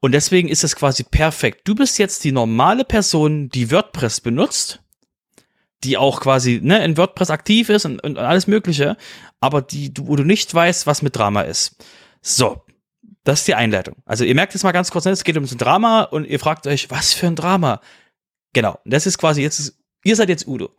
[0.02, 1.68] Und deswegen ist es quasi perfekt.
[1.68, 4.82] Du bist jetzt die normale Person, die WordPress benutzt,
[5.84, 8.97] die auch quasi ne, in WordPress aktiv ist und, und alles Mögliche,
[9.39, 11.84] aber die, wo du nicht weißt, was mit Drama ist.
[12.22, 12.64] So,
[13.24, 13.95] das ist die Einleitung.
[14.06, 16.39] Also ihr merkt jetzt mal ganz kurz, ne, es geht um ein Drama und ihr
[16.39, 17.82] fragt euch, was für ein Drama?
[18.54, 19.74] Genau, das ist quasi jetzt,
[20.04, 20.76] ihr seid jetzt Udo.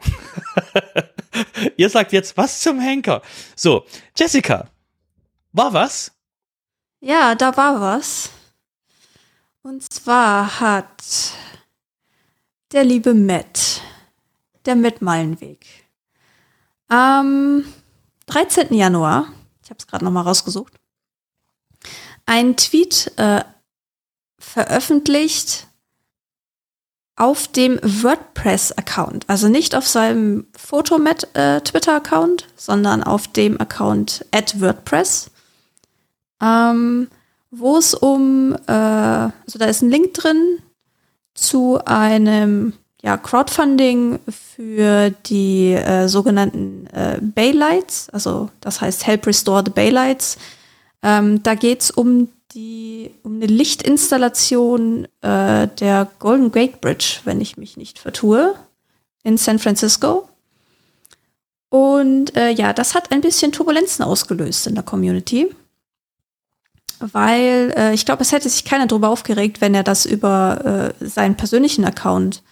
[1.77, 3.23] ihr sagt jetzt, was zum Henker?
[3.55, 3.85] So,
[4.17, 4.69] Jessica,
[5.53, 6.13] war was?
[7.01, 8.31] Ja, da war was.
[9.63, 11.35] Und zwar hat
[12.73, 13.83] der liebe Matt,
[14.65, 15.67] der Matt Meilenweg,
[16.89, 17.65] am
[18.27, 18.73] 13.
[18.73, 19.27] Januar,
[19.63, 20.73] ich habe es gerade nochmal rausgesucht,
[22.25, 23.45] einen Tweet äh,
[24.39, 25.67] veröffentlicht
[27.17, 29.29] auf dem WordPress-Account.
[29.29, 35.31] Also nicht auf seinem Photomat-Twitter-Account, äh, sondern auf dem Account at WordPress.
[36.41, 37.09] Ähm,
[37.51, 40.59] wo es um, äh, also da ist ein Link drin
[41.35, 49.63] zu einem ja, Crowdfunding für die äh, sogenannten äh, Baylights, also das heißt Help Restore
[49.65, 50.37] the Baylights.
[51.03, 57.41] Ähm, da geht es um die um eine Lichtinstallation äh, der Golden Gate Bridge, wenn
[57.41, 58.55] ich mich nicht vertue,
[59.23, 60.29] in San Francisco.
[61.71, 65.55] Und äh, ja, das hat ein bisschen Turbulenzen ausgelöst in der Community
[67.01, 71.05] weil äh, ich glaube, es hätte sich keiner darüber aufgeregt, wenn er das über äh,
[71.05, 72.43] seinen persönlichen Account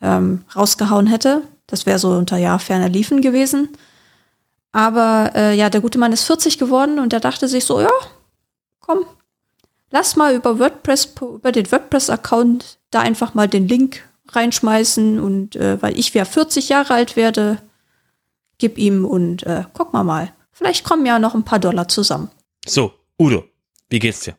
[0.00, 1.42] ähm, rausgehauen hätte.
[1.66, 3.68] Das wäre so unter ja ferner liefen gewesen.
[4.72, 7.90] Aber äh, ja, der gute Mann ist 40 geworden und der dachte sich so, ja,
[8.80, 9.06] komm,
[9.90, 15.80] lass mal über WordPress, über den WordPress-Account da einfach mal den Link reinschmeißen und äh,
[15.80, 17.58] weil ich ja 40 Jahre alt werde,
[18.58, 20.32] gib ihm und äh, guck mal mal.
[20.52, 22.30] Vielleicht kommen ja noch ein paar Dollar zusammen.
[22.66, 23.44] So, Udo,
[23.90, 24.36] wie geht's dir?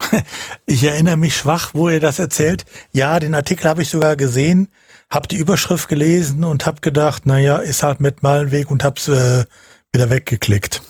[0.66, 2.64] Ich erinnere mich schwach, wo ihr das erzählt.
[2.92, 4.68] Ja, den Artikel habe ich sogar gesehen.
[5.10, 8.84] hab die Überschrift gelesen und hab gedacht, naja, ist halt mit mal ein Weg und
[8.84, 9.44] hab's äh,
[9.92, 10.82] wieder weggeklickt.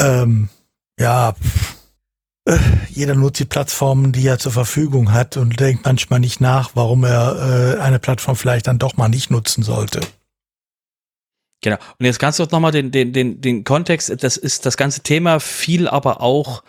[0.00, 0.48] Ähm,
[0.98, 1.34] ja,
[2.46, 6.70] äh, jeder nutzt die Plattformen, die er zur Verfügung hat und denkt manchmal nicht nach,
[6.74, 10.00] warum er äh, eine Plattform vielleicht dann doch mal nicht nutzen sollte.
[11.62, 11.76] Genau.
[11.98, 15.40] Und jetzt kannst du nochmal den, den, den, den Kontext, das ist das ganze Thema
[15.40, 16.62] viel aber auch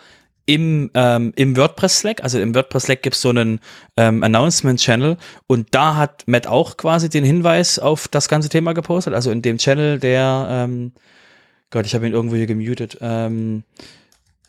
[0.46, 3.60] im, ähm, im WordPress Slack, also im WordPress Slack gibt es so einen
[3.96, 5.16] ähm, Announcement Channel
[5.46, 9.42] und da hat Matt auch quasi den Hinweis auf das ganze Thema gepostet, also in
[9.42, 10.92] dem Channel, der, ähm,
[11.70, 13.62] Gott, ich habe ihn irgendwo hier gemutet, ähm,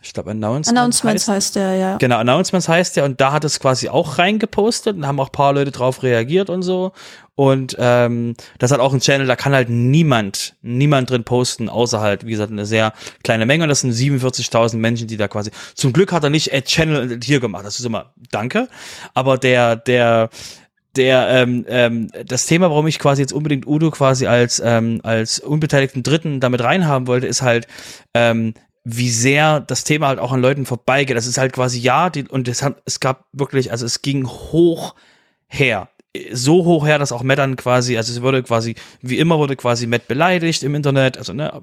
[0.03, 1.97] ich glaube Announcements, Announcements heißt, heißt der, ja.
[1.97, 5.53] Genau, Announcements heißt der und da hat es quasi auch reingepostet und haben auch paar
[5.53, 6.91] Leute drauf reagiert und so.
[7.35, 11.99] Und ähm, das hat auch ein Channel, da kann halt niemand, niemand drin posten, außer
[12.01, 12.93] halt, wie gesagt, eine sehr
[13.23, 13.63] kleine Menge.
[13.63, 15.49] Und das sind 47.000 Menschen, die da quasi.
[15.73, 17.65] Zum Glück hat er nicht Add Channel hier gemacht.
[17.65, 18.67] Das ist immer Danke.
[19.15, 20.29] Aber der, der,
[20.95, 25.39] der ähm, ähm, das Thema, warum ich quasi jetzt unbedingt Udo quasi als ähm, als
[25.39, 27.67] unbeteiligten Dritten damit reinhaben wollte, ist halt
[28.13, 28.53] ähm,
[28.83, 31.15] wie sehr das Thema halt auch an Leuten vorbeigeht.
[31.15, 34.27] Das ist halt quasi ja, die, und es, hat, es gab wirklich, also es ging
[34.27, 34.95] hoch
[35.47, 35.89] her.
[36.31, 39.55] So hoch her, dass auch Matt dann quasi, also es wurde quasi, wie immer wurde
[39.55, 41.61] quasi Matt beleidigt im Internet, also ne,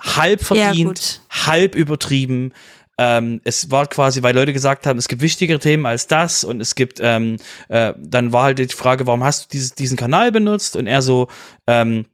[0.00, 2.52] halb verdient, ja, halb übertrieben.
[2.98, 6.60] Ähm, es war quasi, weil Leute gesagt haben, es gibt wichtigere Themen als das und
[6.60, 7.36] es gibt, ähm,
[7.68, 10.76] äh, dann war halt die Frage, warum hast du dieses, diesen Kanal benutzt?
[10.76, 11.28] Und er so,
[11.66, 12.06] ähm,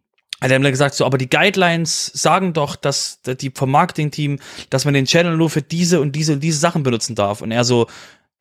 [0.44, 4.38] hat er gesagt, so, aber die Guidelines sagen doch, dass die vom Marketing-Team,
[4.70, 7.40] dass man den Channel nur für diese und diese und diese Sachen benutzen darf.
[7.40, 7.86] Und er so,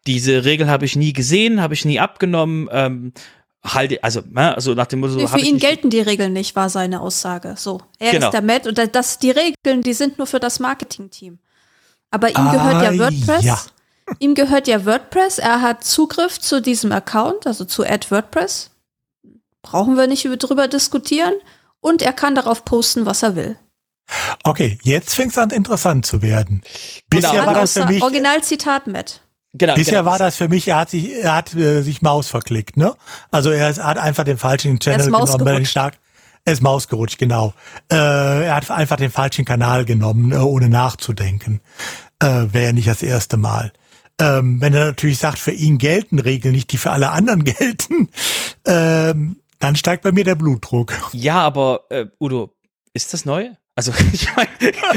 [0.06, 2.68] diese Regeln habe ich nie gesehen, habe ich nie abgenommen.
[2.72, 3.14] Ähm,
[3.64, 5.14] halt, also, ne, also nach dem Motto.
[5.14, 7.56] So, für ihn gelten die Regeln nicht, war seine Aussage.
[7.58, 8.28] So, er genau.
[8.28, 11.40] ist der Matt und das, die Regeln, die sind nur für das Marketing-Team.
[12.12, 13.46] Aber ihm ah, gehört ja ah, WordPress.
[13.46, 13.60] Ja.
[14.20, 15.40] Ihm gehört ja WordPress.
[15.40, 18.72] Er hat Zugriff zu diesem Account, also zu Add WordPress.
[19.62, 21.34] Brauchen wir nicht drüber diskutieren
[21.84, 23.58] und er kann darauf posten, was er will.
[24.44, 26.62] Okay, jetzt fängt es an interessant zu werden.
[27.10, 27.46] Bisher genau.
[27.46, 29.22] war das für mich Originalzitat Matt.
[29.54, 30.12] Genau, Bisher genau.
[30.12, 32.96] war das für mich, er hat sich, er hat äh, sich Maus verklickt, ne?
[33.32, 36.00] Also er hat einfach den falschen Channel genommen, stark.
[36.46, 37.54] Er ist Maus gerutscht, genau.
[37.90, 41.62] Äh, er hat einfach den falschen Kanal genommen, äh, ohne nachzudenken.
[42.20, 43.72] Äh, Wäre ja nicht das erste Mal.
[44.20, 48.10] Ähm, wenn er natürlich sagt, für ihn gelten Regeln nicht, die für alle anderen gelten,
[48.66, 50.94] ähm, dann steigt bei mir der Blutdruck.
[51.14, 52.54] Ja, aber äh, Udo,
[52.94, 53.52] ist das neu?
[53.76, 54.50] Also ich meine,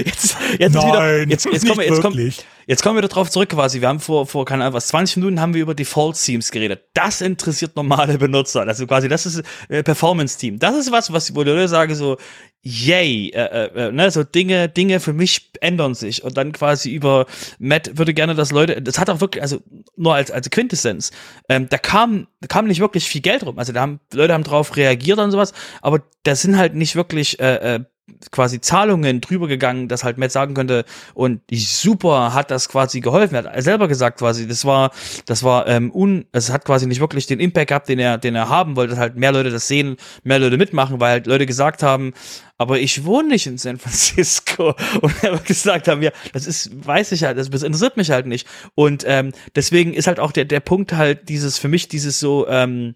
[0.04, 2.32] jetzt, jetzt Nein, wieder, jetzt, jetzt kommen jetzt kommen,
[2.66, 3.80] jetzt kommen wir drauf zurück quasi.
[3.80, 6.82] Wir haben vor, vor keine Ahnung was, 20 Minuten haben wir über Default Themes geredet.
[6.92, 8.66] Das interessiert normale Benutzer.
[8.66, 10.58] Also quasi, das ist äh, Performance Team.
[10.58, 12.18] Das ist was, was, wo die Leute sagen so,
[12.60, 16.90] yay, äh, äh, äh, ne, so Dinge, Dinge für mich ändern sich und dann quasi
[16.90, 17.26] über
[17.58, 19.60] Matt würde gerne, dass Leute, das hat auch wirklich, also
[19.96, 21.12] nur als als Quintessenz,
[21.48, 24.42] ähm, da kam da kam nicht wirklich viel Geld rum, also da haben Leute haben
[24.42, 27.84] drauf reagiert und sowas, aber da sind halt nicht wirklich äh, äh,
[28.30, 30.84] quasi Zahlungen drüber gegangen, dass halt Matt sagen könnte
[31.14, 33.34] und super hat das quasi geholfen.
[33.34, 34.92] Er hat selber gesagt quasi, das war,
[35.26, 38.34] das war ähm, un, es hat quasi nicht wirklich den Impact gehabt, den er, den
[38.34, 41.46] er haben wollte, dass halt mehr Leute das sehen, mehr Leute mitmachen, weil halt Leute
[41.46, 42.12] gesagt haben,
[42.58, 47.12] aber ich wohne nicht in San Francisco und er gesagt haben, ja, das ist, weiß
[47.12, 50.44] ich halt, das, das interessiert mich halt nicht und ähm, deswegen ist halt auch der
[50.44, 52.94] der Punkt halt dieses für mich dieses so ähm,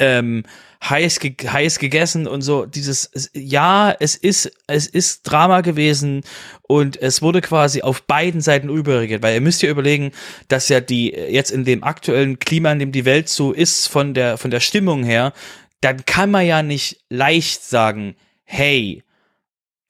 [0.00, 0.44] ähm,
[0.82, 2.66] heiß, ge heiß gegessen und so.
[2.66, 6.22] Dieses ja es ist es ist Drama gewesen
[6.62, 10.12] und es wurde quasi auf beiden Seiten überreagiert weil ihr müsst ja überlegen
[10.48, 14.14] dass ja die jetzt in dem aktuellen Klima in dem die Welt so ist von
[14.14, 15.32] der von der Stimmung her
[15.80, 18.14] dann kann man ja nicht leicht sagen
[18.44, 19.02] hey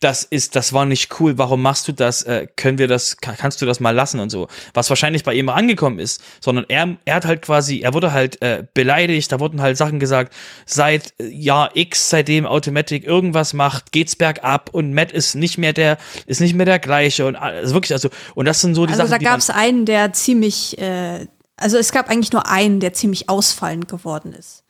[0.01, 3.37] das ist, das war nicht cool, warum machst du das, äh, können wir das, kann,
[3.37, 4.49] kannst du das mal lassen und so.
[4.73, 8.41] Was wahrscheinlich bei ihm angekommen ist, sondern er, er hat halt quasi, er wurde halt
[8.41, 10.33] äh, beleidigt, da wurden halt Sachen gesagt,
[10.65, 15.75] seit äh, Jahr X, seitdem Automatic irgendwas macht, geht's bergab und Matt ist nicht mehr
[15.75, 18.93] der, ist nicht mehr der gleiche und also wirklich, also, und das sind so die
[18.93, 19.13] also Sachen.
[19.13, 21.27] Also da gab es einen, der ziemlich, äh,
[21.57, 24.65] also es gab eigentlich nur einen, der ziemlich ausfallend geworden ist.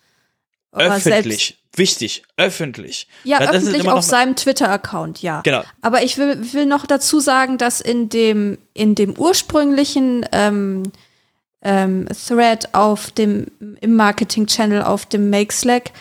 [0.72, 3.08] Öffentlich wichtig, öffentlich.
[3.24, 5.40] Ja, das öffentlich auf seinem Twitter-Account, ja.
[5.42, 5.62] Genau.
[5.80, 10.84] Aber ich will, will noch dazu sagen, dass in dem, in dem ursprünglichen ähm,
[11.62, 13.46] ähm, Thread auf dem,
[13.80, 15.92] im Marketing-Channel auf dem Make Slack,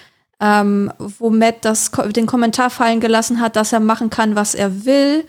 [0.41, 4.85] ähm, wo Matt das, den Kommentar fallen gelassen hat, dass er machen kann, was er
[4.85, 5.25] will,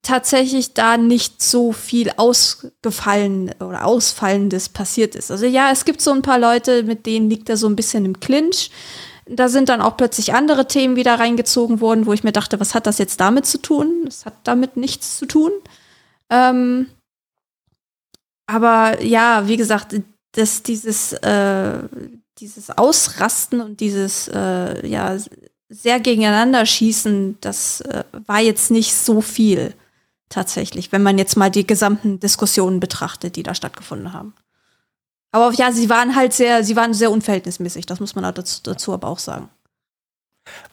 [0.00, 5.30] tatsächlich da nicht so viel ausgefallen oder Ausfallendes passiert ist.
[5.30, 8.04] Also ja, es gibt so ein paar Leute, mit denen liegt er so ein bisschen
[8.04, 8.70] im Clinch.
[9.26, 12.74] Da sind dann auch plötzlich andere Themen wieder reingezogen worden, wo ich mir dachte, was
[12.74, 14.02] hat das jetzt damit zu tun?
[14.04, 15.52] Das hat damit nichts zu tun.
[16.30, 16.86] Ähm,
[18.46, 19.94] aber ja, wie gesagt,
[20.32, 21.78] dass dieses, äh,
[22.38, 25.16] dieses Ausrasten und dieses äh, ja
[25.68, 29.74] sehr gegeneinander schießen, das äh, war jetzt nicht so viel
[30.32, 34.34] tatsächlich, wenn man jetzt mal die gesamten Diskussionen betrachtet, die da stattgefunden haben.
[35.30, 38.92] Aber ja, sie waren halt sehr, sie waren sehr unverhältnismäßig, das muss man dazu, dazu
[38.92, 39.48] aber auch sagen.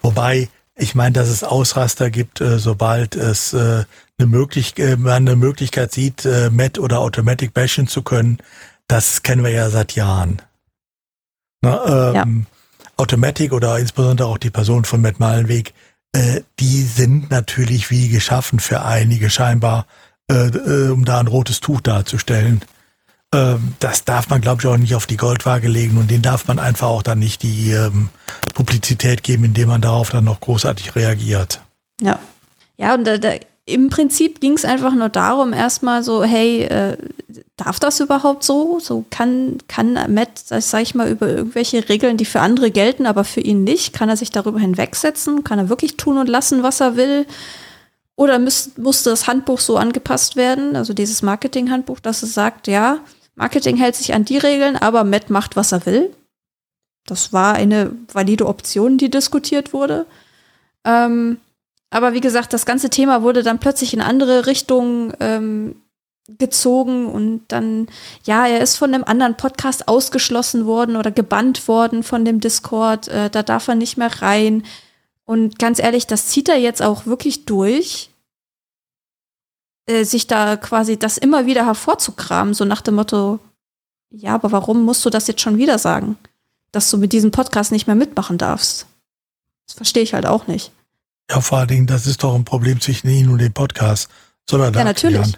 [0.01, 3.85] Wobei, ich meine, dass es Ausraster gibt, äh, sobald es äh,
[4.17, 8.39] eine Möglichkeit, äh, man eine Möglichkeit sieht, Met oder Automatic bashen zu können,
[8.87, 10.41] das kennen wir ja seit Jahren.
[11.61, 12.85] Na, ähm, ja.
[12.97, 15.73] Automatic oder insbesondere auch die Person von Matt Malenweg,
[16.13, 19.85] äh, die sind natürlich wie geschaffen für einige scheinbar,
[20.29, 22.61] äh, äh, um da ein rotes Tuch darzustellen.
[23.33, 26.47] Ähm, das darf man, glaube ich, auch nicht auf die Goldwaage legen und den darf
[26.47, 28.09] man einfach auch dann nicht die ähm,
[28.53, 31.61] Publizität geben, indem man darauf dann noch großartig reagiert.
[32.01, 32.19] Ja.
[32.77, 33.33] Ja, und da, da
[33.69, 36.97] im Prinzip ging es einfach nur darum, erstmal so, hey, äh,
[37.57, 38.79] darf das überhaupt so?
[38.79, 43.23] So kann, kann Matt, sag ich mal, über irgendwelche Regeln, die für andere gelten, aber
[43.23, 45.43] für ihn nicht, kann er sich darüber hinwegsetzen?
[45.43, 47.25] Kann er wirklich tun und lassen, was er will?
[48.15, 52.99] Oder müß, musste das Handbuch so angepasst werden, also dieses Marketing-Handbuch, dass es sagt, ja,
[53.35, 56.13] Marketing hält sich an die Regeln, aber Matt macht, was er will.
[57.05, 60.05] Das war eine valide Option, die diskutiert wurde.
[60.83, 61.37] Ähm,
[61.89, 65.75] aber wie gesagt, das ganze Thema wurde dann plötzlich in andere Richtungen ähm,
[66.37, 67.87] gezogen und dann,
[68.23, 73.07] ja, er ist von einem anderen Podcast ausgeschlossen worden oder gebannt worden von dem Discord.
[73.07, 74.63] Äh, da darf er nicht mehr rein.
[75.25, 78.11] Und ganz ehrlich, das zieht er jetzt auch wirklich durch,
[79.87, 83.39] äh, sich da quasi das immer wieder hervorzukramen, so nach dem Motto,
[84.11, 86.17] ja, aber warum musst du das jetzt schon wieder sagen?
[86.71, 88.85] Dass du mit diesem Podcast nicht mehr mitmachen darfst.
[89.67, 90.71] Das verstehe ich halt auch nicht.
[91.29, 94.09] Ja, vor allen Dingen, das ist doch ein Problem zwischen Ihnen und dem Podcast.
[94.49, 95.17] Soll er da ja, natürlich.
[95.17, 95.37] Erklären?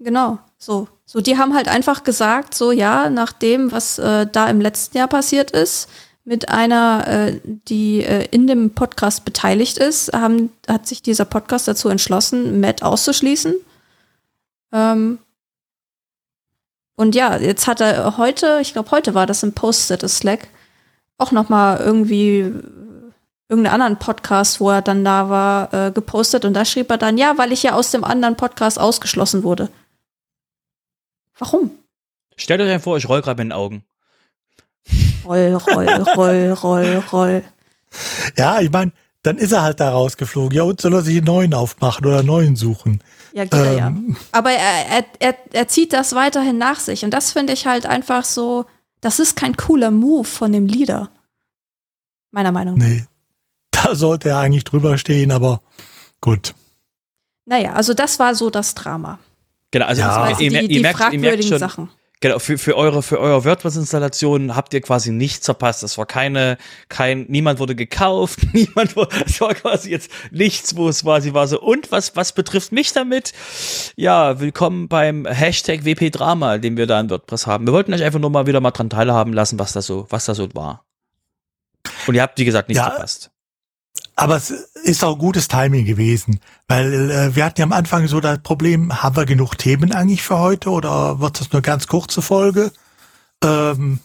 [0.00, 0.88] Genau, so.
[1.06, 4.98] So, die haben halt einfach gesagt, so ja, nach dem, was äh, da im letzten
[4.98, 5.88] Jahr passiert ist,
[6.24, 11.66] mit einer, äh, die äh, in dem Podcast beteiligt ist, haben, hat sich dieser Podcast
[11.66, 13.54] dazu entschlossen, Matt auszuschließen.
[14.72, 15.18] Ähm,
[16.96, 20.48] und ja, jetzt hat er heute, ich glaube heute war das im Post-Status Slack,
[21.16, 22.52] auch noch mal irgendwie
[23.48, 27.16] irgendeinen anderen Podcast, wo er dann da war, äh, gepostet und da schrieb er dann,
[27.16, 29.70] ja, weil ich ja aus dem anderen Podcast ausgeschlossen wurde.
[31.38, 31.70] Warum?
[32.36, 33.84] Stellt euch vor, ich roll gerade mit den Augen.
[35.24, 37.44] Roll, roll, roll, roll, roll.
[38.36, 38.92] Ja, ich meine,
[39.22, 40.56] dann ist er halt da rausgeflogen.
[40.56, 43.02] Ja, und soll er sich einen neuen aufmachen oder einen neuen suchen?
[43.32, 43.76] Ja, geht ähm.
[43.76, 44.16] ja.
[44.32, 47.04] Aber er, er, er, er zieht das weiterhin nach sich.
[47.04, 48.66] Und das finde ich halt einfach so,
[49.00, 51.10] das ist kein cooler Move von dem Leader.
[52.30, 52.86] Meiner Meinung nach.
[52.86, 53.04] Nee,
[53.82, 55.60] da sollte er eigentlich drüber stehen, aber
[56.20, 56.54] gut.
[57.46, 59.18] Naja, also das war so das Drama.
[59.70, 60.30] Genau, also ja.
[60.30, 61.90] das, ihr, die, die merkt, fragwürdigen ihr merkt schon, Sachen.
[62.20, 65.84] Genau, für, für eure, für eure WordPress-Installation habt ihr quasi nichts verpasst.
[65.84, 66.58] Das war keine,
[66.88, 71.46] kein, niemand wurde gekauft, niemand wurde, es war quasi jetzt nichts, wo es quasi war
[71.46, 73.32] so, und was, was betrifft mich damit?
[73.94, 77.66] Ja, willkommen beim Hashtag WP Drama, den wir da in WordPress haben.
[77.66, 80.24] Wir wollten euch einfach nur mal wieder mal dran teilhaben lassen, was da so, was
[80.24, 80.84] da so war.
[82.08, 83.30] Und ihr habt, wie gesagt, nichts ja, verpasst.
[84.18, 88.18] Aber es ist auch gutes Timing gewesen, weil äh, wir hatten ja am Anfang so
[88.18, 92.20] das Problem, haben wir genug Themen eigentlich für heute oder wird das nur ganz kurze
[92.20, 92.72] Folge?
[93.44, 94.00] Ähm,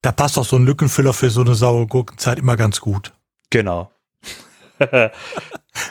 [0.00, 3.12] da passt auch so ein Lückenfüller für so eine saure Gurkenzeit immer ganz gut.
[3.50, 3.90] Genau.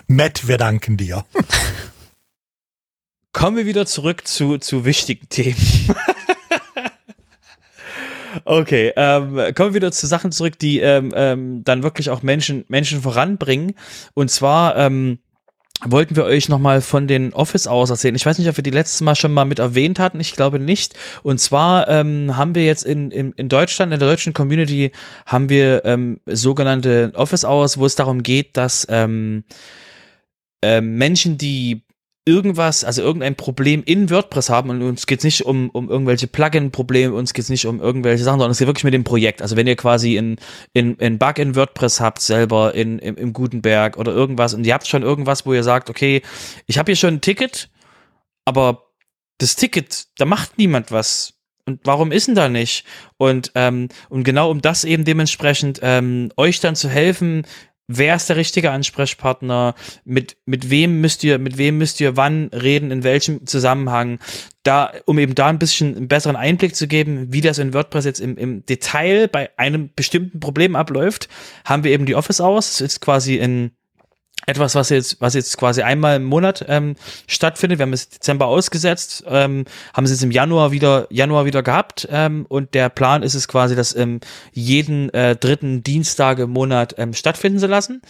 [0.08, 1.24] Matt, wir danken dir.
[3.34, 5.56] Kommen wir wieder zurück zu, zu wichtigen Themen.
[8.46, 12.66] Okay, ähm, kommen wir wieder zu Sachen zurück, die ähm, ähm, dann wirklich auch Menschen,
[12.68, 13.74] Menschen voranbringen.
[14.14, 15.20] Und zwar ähm,
[15.86, 18.16] wollten wir euch nochmal von den Office Hours erzählen.
[18.16, 20.20] Ich weiß nicht, ob wir die letztes Mal schon mal mit erwähnt hatten.
[20.20, 20.94] Ich glaube nicht.
[21.24, 24.92] Und zwar ähm, haben wir jetzt in, in, in Deutschland, in der deutschen Community,
[25.26, 29.44] haben wir ähm, sogenannte Office Hours, wo es darum geht, dass ähm,
[30.62, 31.84] äh, Menschen, die
[32.30, 36.28] irgendwas, also irgendein Problem in WordPress haben und uns geht es nicht um, um irgendwelche
[36.28, 39.42] Plugin-Probleme, uns geht es nicht um irgendwelche Sachen, sondern es geht wirklich mit dem Projekt.
[39.42, 40.38] Also wenn ihr quasi in,
[40.74, 44.74] in, in Bug in WordPress habt, selber in, im, im Gutenberg oder irgendwas und ihr
[44.74, 46.22] habt schon irgendwas, wo ihr sagt, okay,
[46.68, 47.70] ich habe hier schon ein Ticket,
[48.46, 48.84] aber
[49.40, 51.34] das Ticket, da macht niemand was.
[51.66, 52.84] Und warum ist denn da nicht?
[53.18, 57.46] Und, ähm, und genau um das eben dementsprechend ähm, euch dann zu helfen,
[57.90, 59.74] wer ist der richtige Ansprechpartner,
[60.06, 64.20] mit, mit wem müsst ihr, mit wem müsst ihr wann reden, in welchem Zusammenhang,
[64.64, 68.06] da, um eben da ein bisschen einen besseren Einblick zu geben, wie das in WordPress
[68.06, 71.30] jetzt im, im Detail bei einem bestimmten Problem abläuft,
[71.66, 72.78] haben wir eben die Office aus.
[72.78, 73.72] Das ist quasi ein
[74.46, 76.96] etwas, was jetzt, was jetzt quasi einmal im Monat ähm,
[77.28, 77.80] stattfindet.
[77.80, 82.08] Wir haben es Dezember ausgesetzt, ähm, haben es jetzt im Januar wieder, Januar wieder gehabt
[82.12, 84.20] ähm, und der Plan ist es quasi, das ähm,
[84.52, 88.02] jeden äh, dritten Dienstag im Monat ähm, stattfinden zu lassen.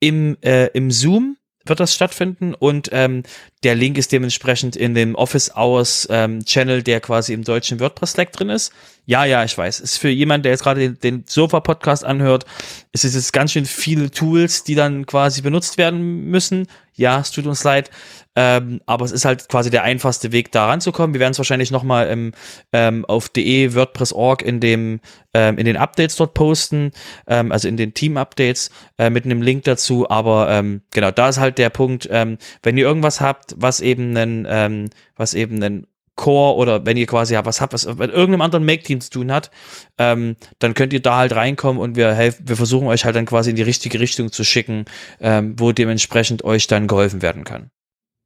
[0.00, 3.22] Im, äh, im Zoom wird das stattfinden und ähm,
[3.62, 8.12] der Link ist dementsprechend in dem Office Hours ähm, Channel, der quasi im deutschen WordPress
[8.12, 8.72] Slack drin ist.
[9.06, 9.80] Ja, ja, ich weiß.
[9.80, 12.44] Ist für jemanden, der jetzt gerade den, den Sofa-Podcast anhört,
[12.92, 16.66] ist es jetzt ganz schön viele Tools, die dann quasi benutzt werden müssen.
[16.94, 17.90] Ja, es tut uns leid.
[18.34, 21.14] Ähm, aber es ist halt quasi der einfachste Weg, da ranzukommen.
[21.14, 22.32] Wir werden es wahrscheinlich nochmal im,
[22.72, 25.00] ähm, auf de WordPress.org in dem,
[25.34, 26.92] ähm, in den Updates dort posten,
[27.26, 30.08] ähm, also in den Team-Updates äh, mit einem Link dazu.
[30.08, 34.16] Aber ähm, genau, da ist halt der Punkt, ähm, wenn ihr irgendwas habt, was eben
[34.16, 38.42] einen, ähm, was eben einen Core oder wenn ihr quasi was habt, was mit irgendeinem
[38.42, 39.50] anderen Make-Team zu tun hat,
[39.98, 43.26] ähm, dann könnt ihr da halt reinkommen und wir helfen, wir versuchen euch halt dann
[43.26, 44.84] quasi in die richtige Richtung zu schicken,
[45.20, 47.70] ähm, wo dementsprechend euch dann geholfen werden kann.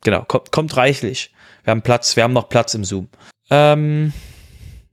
[0.03, 1.32] Genau, kommt, kommt reichlich.
[1.64, 3.09] Wir haben Platz, wir haben noch Platz im Zoom.
[3.51, 4.12] Ähm,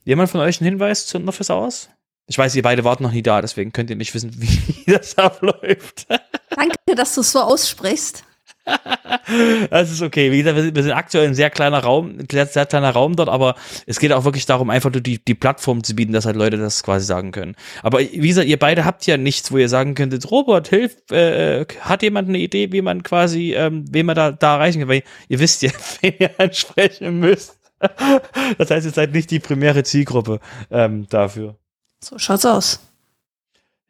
[0.06, 1.90] jemand von euch einen Hinweis zu Office aus?
[2.28, 5.18] Ich weiß, ihr beide wart noch nie da, deswegen könnt ihr nicht wissen, wie das
[5.18, 6.08] abläuft.
[6.50, 8.24] Danke, dass du es so aussprichst.
[9.70, 10.32] das ist okay.
[10.32, 13.56] Wie gesagt, wir sind aktuell ein sehr kleiner Raum, sehr kleiner Raum dort, aber
[13.86, 16.58] es geht auch wirklich darum, einfach nur die, die Plattform zu bieten, dass halt Leute
[16.58, 17.56] das quasi sagen können.
[17.82, 21.66] Aber wie gesagt, ihr beide habt ja nichts, wo ihr sagen könntet, Robert, hilf, äh,
[21.82, 24.90] hat jemand eine Idee, wie man quasi, ähm, wen man da, da erreichen kann?
[24.90, 27.60] Weil ihr wisst ja, wen ihr ansprechen müsst.
[28.58, 30.40] das heißt, ihr seid nicht die primäre Zielgruppe
[30.72, 31.58] ähm, dafür.
[32.02, 32.80] So schaut's aus.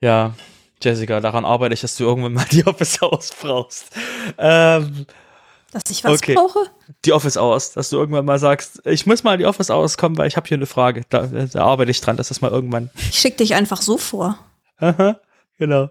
[0.02, 0.34] Ja,
[0.84, 3.88] Jessica, daran arbeite ich, dass du irgendwann mal die Office Hours brauchst.
[4.38, 5.06] Ähm,
[5.72, 6.36] dass ich was okay.
[6.36, 6.70] brauche?
[7.04, 9.98] Die Office Hours, dass du irgendwann mal sagst, ich muss mal in die Office Hours
[9.98, 11.02] kommen, weil ich habe hier eine Frage.
[11.10, 12.92] Da, da, arbeite ich dran, dass das mal irgendwann.
[13.10, 14.38] Ich schicke dich einfach so vor.
[14.78, 15.20] Aha,
[15.58, 15.90] genau.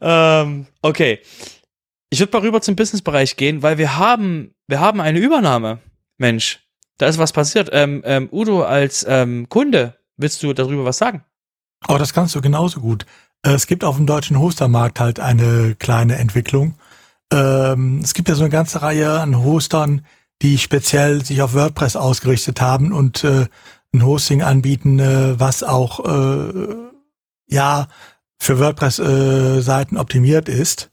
[0.00, 1.20] Ähm, okay.
[2.08, 5.80] Ich würde mal rüber zum Businessbereich gehen, weil wir haben, wir haben eine Übernahme.
[6.16, 7.68] Mensch, da ist was passiert.
[7.72, 11.24] Ähm, ähm, Udo, als ähm, Kunde, willst du darüber was sagen?
[11.86, 13.04] Oh, das kannst du genauso gut.
[13.42, 16.74] Äh, es gibt auf dem deutschen Hostermarkt halt eine kleine Entwicklung.
[17.32, 20.02] Ähm, es gibt ja so eine ganze Reihe an Hostern,
[20.42, 23.46] die speziell sich auf WordPress ausgerichtet haben und äh,
[23.92, 26.76] ein Hosting anbieten, äh, was auch äh,
[27.48, 27.88] ja
[28.38, 30.90] für WordPress-Seiten äh, optimiert ist.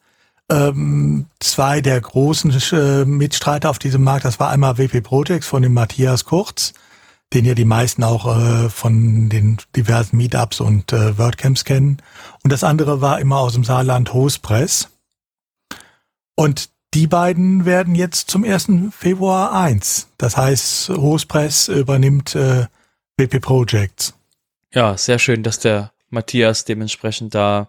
[0.50, 5.62] Ähm, zwei der großen äh, Mitstreiter auf diesem Markt, das war einmal WP Protex von
[5.62, 6.74] dem Matthias Kurz
[7.36, 11.98] den ja die meisten auch äh, von den diversen Meetups und äh, WordCamps kennen.
[12.44, 14.90] Und das andere war immer aus dem Saarland Hostpress.
[16.36, 18.70] Und die beiden werden jetzt zum 1.
[18.92, 20.08] Februar 1.
[20.18, 22.68] Das heißt, Hostpress übernimmt äh,
[23.18, 24.14] WP Projects.
[24.74, 27.68] Ja, sehr schön, dass der Matthias dementsprechend da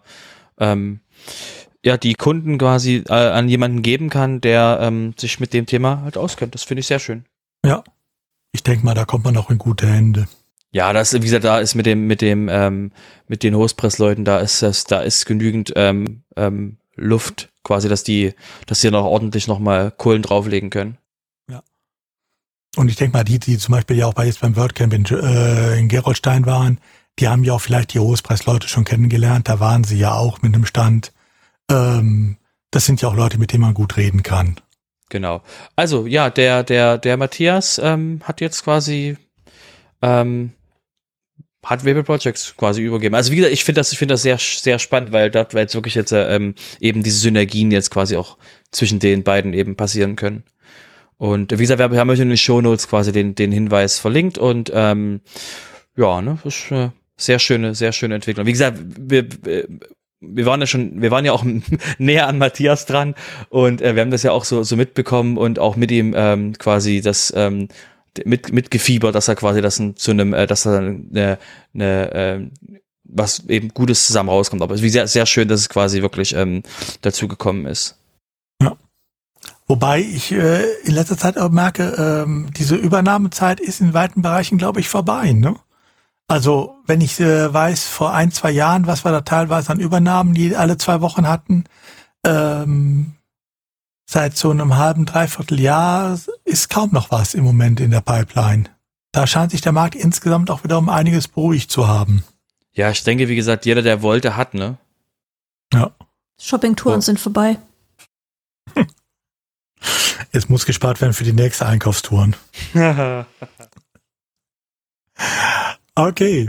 [0.59, 1.01] ähm,
[1.83, 6.01] ja die Kunden quasi äh, an jemanden geben kann, der ähm, sich mit dem Thema
[6.03, 6.55] halt auskennt.
[6.55, 7.25] Das finde ich sehr schön.
[7.65, 7.83] Ja,
[8.57, 10.27] ich denke mal, da kommt man auch in gute Hände.
[10.71, 12.91] Ja, das, wie gesagt, da ist mit dem, mit dem, ähm,
[13.27, 18.33] mit den Hostpress-Leuten, da ist das, da ist genügend ähm, ähm, Luft, quasi, dass die,
[18.65, 20.97] dass sie noch ordentlich nochmal Kohlen drauflegen können.
[21.49, 21.61] Ja.
[22.75, 25.05] Und ich denke mal, die, die zum Beispiel ja auch bei jetzt beim WordCamp in,
[25.05, 26.79] äh, in Gerolstein waren,
[27.19, 30.55] die haben ja auch vielleicht die Hostpress-Leute schon kennengelernt, da waren sie ja auch mit
[30.55, 31.13] einem Stand.
[31.69, 32.37] Ähm,
[32.71, 34.59] das sind ja auch Leute, mit denen man gut reden kann.
[35.09, 35.41] Genau.
[35.75, 39.17] Also ja, der der der Matthias ähm, hat jetzt quasi
[40.01, 40.51] ähm,
[41.63, 43.15] hat Weber Projects quasi übergeben.
[43.15, 45.63] Also wie gesagt, ich finde das ich finde das sehr sehr spannend, weil da weil
[45.63, 48.37] jetzt wirklich jetzt ähm, eben diese Synergien jetzt quasi auch
[48.71, 50.43] zwischen den beiden eben passieren können.
[51.17, 54.37] Und wie gesagt, wir haben euch in den Show Notes quasi den den Hinweis verlinkt
[54.37, 55.21] und ähm,
[55.95, 58.45] ja, ne, ist äh, sehr schöne sehr schöne Entwicklung.
[58.45, 59.27] Wie gesagt, wir,
[60.19, 61.45] wir waren ja schon, wir waren ja auch
[61.97, 63.15] näher an Matthias dran
[63.49, 66.53] und äh, wir haben das ja auch so, so mitbekommen und auch mit ihm ähm,
[66.57, 67.67] quasi das ähm,
[68.25, 71.37] mit, mitgefiebert, dass er quasi das zu einem, äh, dass er eine,
[71.73, 72.49] eine äh,
[73.03, 74.61] was eben Gutes zusammen rauskommt.
[74.61, 76.63] Aber es ist sehr, sehr schön, dass es quasi wirklich ähm,
[77.01, 77.97] dazu gekommen ist.
[78.61, 78.75] Ja.
[79.67, 84.57] Wobei ich äh, in letzter Zeit auch merke, ähm, diese Übernahmezeit ist in weiten Bereichen,
[84.57, 85.31] glaube ich, vorbei.
[85.31, 85.55] Ne?
[86.27, 90.33] Also, wenn ich äh, weiß, vor ein, zwei Jahren, was wir da teilweise an Übernahmen,
[90.33, 91.63] die alle zwei Wochen hatten,
[92.25, 93.13] ähm,
[94.05, 98.65] seit so einem halben, dreiviertel Jahr ist kaum noch was im Moment in der Pipeline.
[99.13, 102.25] Da scheint sich der Markt insgesamt auch wieder um einiges beruhigt zu haben.
[102.73, 104.77] Ja, ich denke, wie gesagt, jeder, der wollte, hat, ne?
[105.73, 105.91] Ja.
[106.39, 107.01] Shoppingtouren oh.
[107.01, 107.57] sind vorbei.
[110.33, 112.35] Jetzt muss gespart werden für die nächste Einkaufstouren.
[115.99, 116.47] Okay,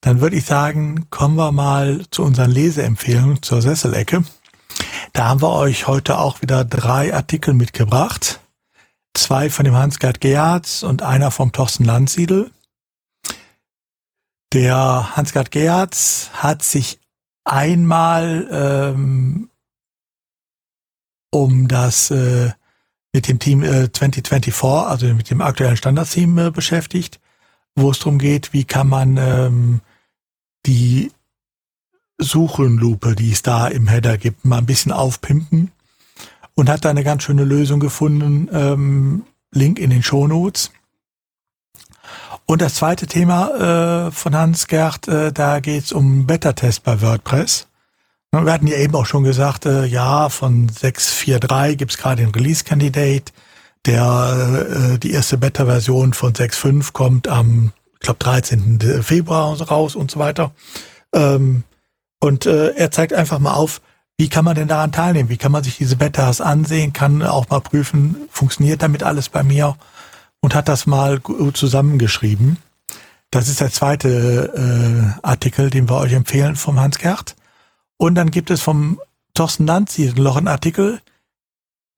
[0.00, 4.24] dann würde ich sagen, kommen wir mal zu unseren Leseempfehlungen zur Sesselecke.
[5.12, 8.40] da haben wir euch heute auch wieder drei Artikel mitgebracht.
[9.12, 12.50] Zwei von dem Hans-Gerd Gerhards und einer vom Thorsten Landsiedel.
[14.54, 16.98] Der Hans-Gerd Gerhards hat sich
[17.44, 19.50] einmal ähm,
[21.30, 22.50] um das äh,
[23.12, 27.20] mit dem Team äh, 2024, also mit dem aktuellen Standardteam äh, beschäftigt,
[27.76, 29.80] wo es darum geht, wie kann man ähm,
[30.64, 31.12] die
[32.18, 35.70] Suchenlupe, die es da im Header gibt, mal ein bisschen aufpimpen
[36.54, 38.48] und hat da eine ganz schöne Lösung gefunden.
[38.52, 40.72] Ähm, Link in den Shownotes.
[42.46, 47.66] Und das zweite Thema äh, von Hans Gerd, äh, da geht's um Beta-Test bei WordPress.
[48.30, 53.32] Wir hatten ja eben auch schon gesagt, äh, ja, von 6.4.3 gibt's gerade den Release-Candidate.
[53.86, 59.02] Der, äh, die erste Beta-Version von 6.5 kommt am, ich glaube, 13.
[59.02, 60.52] Februar raus und so weiter.
[61.12, 61.62] Ähm,
[62.20, 63.80] und äh, er zeigt einfach mal auf,
[64.18, 65.28] wie kann man denn daran teilnehmen?
[65.28, 66.92] Wie kann man sich diese Betas ansehen?
[66.92, 69.76] Kann auch mal prüfen, funktioniert damit alles bei mir?
[70.40, 71.20] Und hat das mal
[71.54, 72.58] zusammengeschrieben.
[73.30, 77.36] Das ist der zweite äh, Artikel, den wir euch empfehlen vom Hans Gerd.
[77.96, 79.00] Und dann gibt es vom
[79.34, 81.00] Thorsten Lanzi noch einen Artikel,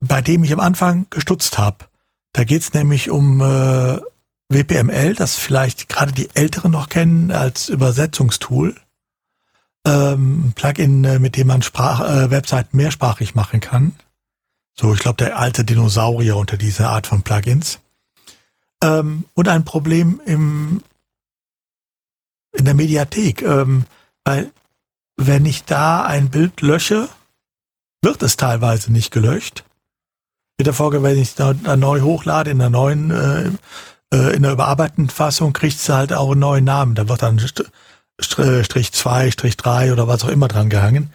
[0.00, 1.86] bei dem ich am Anfang gestutzt habe.
[2.32, 4.00] Da geht es nämlich um äh,
[4.48, 8.74] WPML, das vielleicht gerade die Älteren noch kennen als Übersetzungstool
[9.88, 13.94] ähm, Plugin, äh, mit dem man Sprach, äh, Webseiten mehrsprachig machen kann.
[14.74, 17.80] So, ich glaube, der alte Dinosaurier unter dieser Art von Plugins.
[18.82, 20.82] Ähm, und ein Problem im,
[22.52, 23.84] in der Mediathek, ähm,
[24.24, 24.52] weil
[25.16, 27.08] wenn ich da ein Bild lösche,
[28.02, 29.64] wird es teilweise nicht gelöscht.
[30.58, 33.50] Wird davor, wenn ich es da, da, neu hochlade in der neuen, äh,
[34.12, 36.96] äh, in der überarbeiteten Fassung, kriegt es halt auch einen neuen Namen.
[36.96, 41.12] Da wird dann Strich 2, Strich 3 oder was auch immer dran gehangen.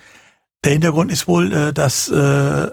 [0.64, 2.72] Der Hintergrund ist wohl, äh, dass äh,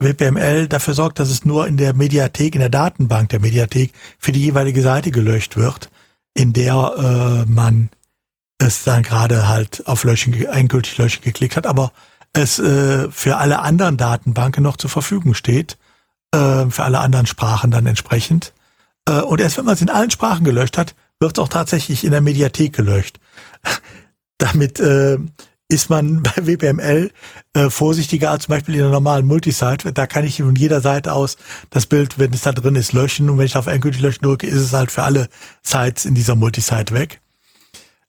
[0.00, 4.32] WPML dafür sorgt, dass es nur in der Mediathek, in der Datenbank der Mediathek für
[4.32, 5.88] die jeweilige Seite gelöscht wird,
[6.34, 7.88] in der äh, man
[8.58, 11.92] es dann gerade halt auf Löschen, endgültig Löschen geklickt hat, aber
[12.34, 15.78] es äh, für alle anderen Datenbanken noch zur Verfügung steht,
[16.32, 18.52] äh, für alle anderen Sprachen dann entsprechend.
[19.08, 22.04] Äh, und erst wenn man es in allen Sprachen gelöscht hat, wird es auch tatsächlich
[22.04, 23.20] in der Mediathek gelöscht.
[24.38, 25.18] Damit äh,
[25.68, 27.10] ist man bei WPML
[27.54, 29.92] äh, vorsichtiger als zum Beispiel in der normalen Multisite.
[29.92, 31.36] Da kann ich von jeder Seite aus
[31.70, 33.30] das Bild, wenn es da drin ist, löschen.
[33.30, 35.28] Und wenn ich auf endgültig löschen drücke, ist es halt für alle
[35.62, 37.20] Sites in dieser Multisite weg.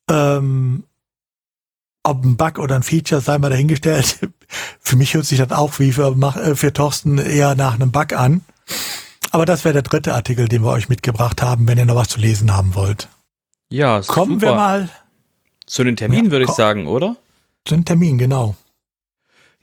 [0.10, 0.84] Ähm,
[2.04, 4.20] ob ein Bug oder ein Feature, sei mal dahingestellt.
[4.80, 8.14] für mich hört sich das auch wie für, äh, für Thorsten eher nach einem Bug
[8.14, 8.42] an.
[9.32, 12.10] Aber das wäre der dritte Artikel, den wir euch mitgebracht haben, wenn ihr noch was
[12.10, 13.08] zu lesen haben wollt.
[13.70, 14.52] Ja, kommen super.
[14.52, 14.90] wir mal
[15.66, 17.16] zu den Terminen, ja, würde ich sagen, oder?
[17.66, 18.56] Zu den Terminen, genau.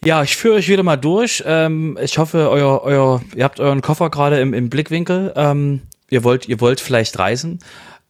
[0.04, 1.44] Ja, ich führe euch wieder mal durch.
[1.46, 5.32] Ähm, ich hoffe, euer, euer, ihr habt euren Koffer gerade im, im Blickwinkel.
[5.36, 7.60] Ähm, ihr wollt, ihr wollt vielleicht reisen.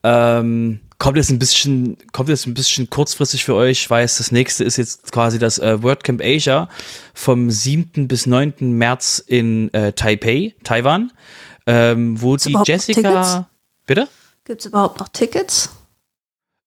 [0.05, 3.81] Ähm, kommt jetzt ein bisschen, kommt jetzt ein bisschen kurzfristig für euch.
[3.81, 6.69] Ich weiß, das nächste ist jetzt quasi das äh, WordCamp Asia
[7.15, 8.07] vom 7.
[8.07, 8.55] bis 9.
[8.61, 11.11] März in äh, Taipei, Taiwan,
[11.67, 13.49] ähm, wo Gibt's die Jessica.
[13.87, 14.09] Bitte?
[14.45, 15.71] Gibt es überhaupt noch Tickets?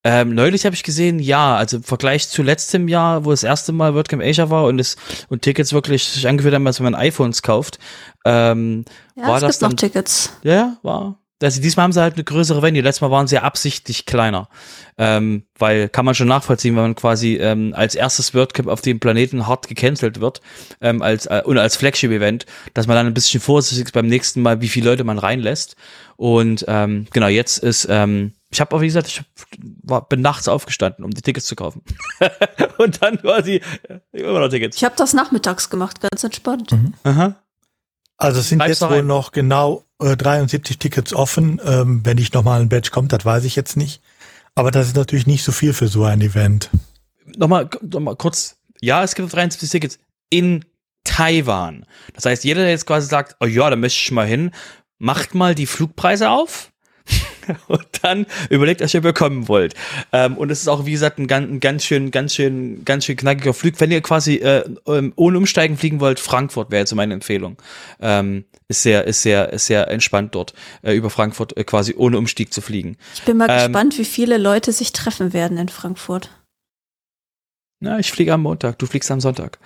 [0.03, 3.71] Ähm, neulich habe ich gesehen, ja, also im Vergleich zu letztem Jahr, wo das erste
[3.71, 4.97] Mal WordCamp Asia war und es
[5.29, 7.79] und Tickets wirklich sich angefühlt haben, als wenn man iPhones kauft,
[8.25, 8.84] ähm,
[9.15, 10.34] ja, war es das gibt dann, noch Tickets.
[10.43, 11.22] Ja, war.
[11.43, 12.81] Also diesmal haben sie halt eine größere Venue.
[12.81, 14.49] Letztes Mal waren sie ja absichtlich kleiner,
[14.97, 18.99] ähm, weil kann man schon nachvollziehen, wenn man quasi ähm, als erstes WordCamp auf dem
[18.99, 20.41] Planeten hart gecancelt wird
[20.81, 24.41] ähm, als äh, und als Flagship-Event, dass man dann ein bisschen vorsichtig ist beim nächsten
[24.41, 25.75] Mal, wie viele Leute man reinlässt.
[26.15, 29.23] Und ähm, genau jetzt ist ähm, ich habe auch, wie gesagt, ich
[29.81, 31.81] war, bin nachts aufgestanden, um die Tickets zu kaufen.
[32.77, 33.61] und dann quasi
[34.11, 34.77] immer noch Tickets.
[34.77, 36.71] Ich habe das nachmittags gemacht, ganz entspannt.
[36.71, 36.93] Mhm.
[37.03, 37.35] Aha.
[38.17, 41.61] Also es sind Schreib's jetzt wohl noch genau äh, 73 Tickets offen.
[41.65, 44.01] Ähm, wenn nicht nochmal ein Badge kommt, das weiß ich jetzt nicht.
[44.55, 46.69] Aber das ist natürlich nicht so viel für so ein Event.
[47.37, 48.57] Nochmal, nochmal kurz.
[48.81, 49.99] Ja, es gibt 73 Tickets
[50.29, 50.65] in
[51.03, 51.85] Taiwan.
[52.13, 54.51] Das heißt, jeder, der jetzt quasi sagt, oh ja, da möchte ich mal hin,
[54.99, 56.72] macht mal die Flugpreise auf
[57.67, 59.73] und dann überlegt ob ihr kommen wollt.
[60.11, 63.05] Ähm, und es ist auch, wie gesagt, ein ganz, ein ganz schön, ganz schön, ganz
[63.05, 63.79] schön knackiger Flug.
[63.79, 67.57] Wenn ihr quasi äh, ähm, ohne Umsteigen fliegen wollt, Frankfurt wäre jetzt meine Empfehlung.
[68.01, 72.17] Ähm, ist sehr, ist sehr, ist sehr entspannt dort, äh, über Frankfurt äh, quasi ohne
[72.17, 72.97] Umstieg zu fliegen.
[73.13, 76.29] Ich bin mal ähm, gespannt, wie viele Leute sich treffen werden in Frankfurt.
[77.79, 79.59] Na, ich fliege am Montag, du fliegst am Sonntag.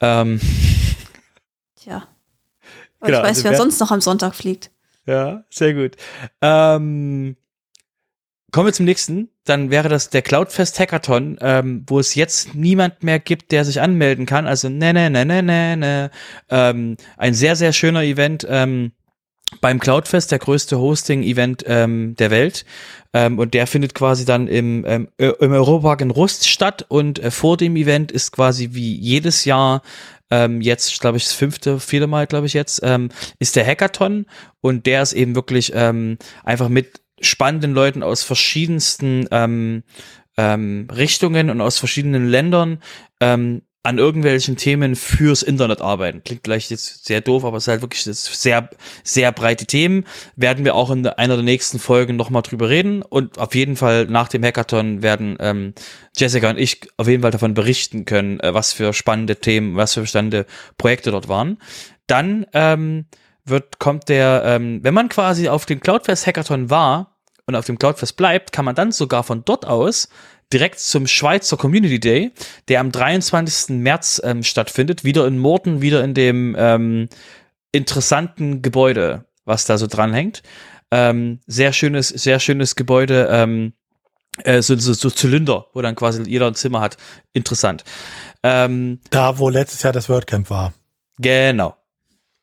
[0.00, 0.40] Ähm,
[1.76, 2.08] Tja.
[3.00, 4.70] Genau, ich weiß, also wer sonst noch am Sonntag fliegt.
[5.06, 5.96] Ja, sehr gut.
[6.40, 7.36] Ähm,
[8.54, 9.30] Kommen wir zum nächsten.
[9.42, 13.80] Dann wäre das der Cloudfest Hackathon, ähm, wo es jetzt niemand mehr gibt, der sich
[13.80, 14.46] anmelden kann.
[14.46, 16.10] Also ne, ne, ne, ne, ne, ne.
[16.50, 18.46] Ähm, ein sehr, sehr schöner Event.
[18.48, 18.92] Ähm,
[19.60, 22.64] beim Cloudfest, der größte Hosting-Event ähm, der Welt.
[23.12, 26.86] Ähm, und der findet quasi dann im, ähm, im Europapark in Rust statt.
[26.88, 29.82] Und äh, vor dem Event ist quasi wie jedes Jahr
[30.34, 34.26] ähm, jetzt, glaube ich, das fünfte, vierte Mal, glaube ich jetzt, ähm, ist der Hackathon.
[34.60, 39.84] Und der ist eben wirklich ähm, einfach mit spannenden Leuten aus verschiedensten ähm,
[40.36, 42.82] ähm, Richtungen und aus verschiedenen Ländern
[43.20, 46.24] ähm, an irgendwelchen Themen fürs Internet arbeiten.
[46.24, 48.70] Klingt vielleicht jetzt sehr doof, aber es ist halt wirklich sehr,
[49.02, 50.06] sehr breite Themen.
[50.36, 53.02] Werden wir auch in einer der nächsten Folgen nochmal drüber reden.
[53.02, 55.74] Und auf jeden Fall nach dem Hackathon werden ähm,
[56.16, 59.92] Jessica und ich auf jeden Fall davon berichten können, äh, was für spannende Themen, was
[59.92, 60.46] für spannende
[60.78, 61.58] Projekte dort waren.
[62.06, 63.04] Dann ähm,
[63.44, 67.78] wird, kommt der, ähm, wenn man quasi auf dem Cloudfest Hackathon war und auf dem
[67.78, 70.08] Cloudfest bleibt, kann man dann sogar von dort aus
[70.54, 72.32] direkt zum Schweizer Community Day,
[72.68, 73.76] der am 23.
[73.76, 77.08] März ähm, stattfindet, wieder in Morten, wieder in dem ähm,
[77.72, 80.42] interessanten Gebäude, was da so dranhängt.
[80.92, 83.72] Ähm, sehr schönes, sehr schönes Gebäude, ähm,
[84.44, 86.96] äh, so, so, so Zylinder, wo dann quasi jeder ein Zimmer hat.
[87.32, 87.82] Interessant.
[88.44, 90.72] Ähm, da, wo letztes Jahr das WordCamp war.
[91.18, 91.76] Genau.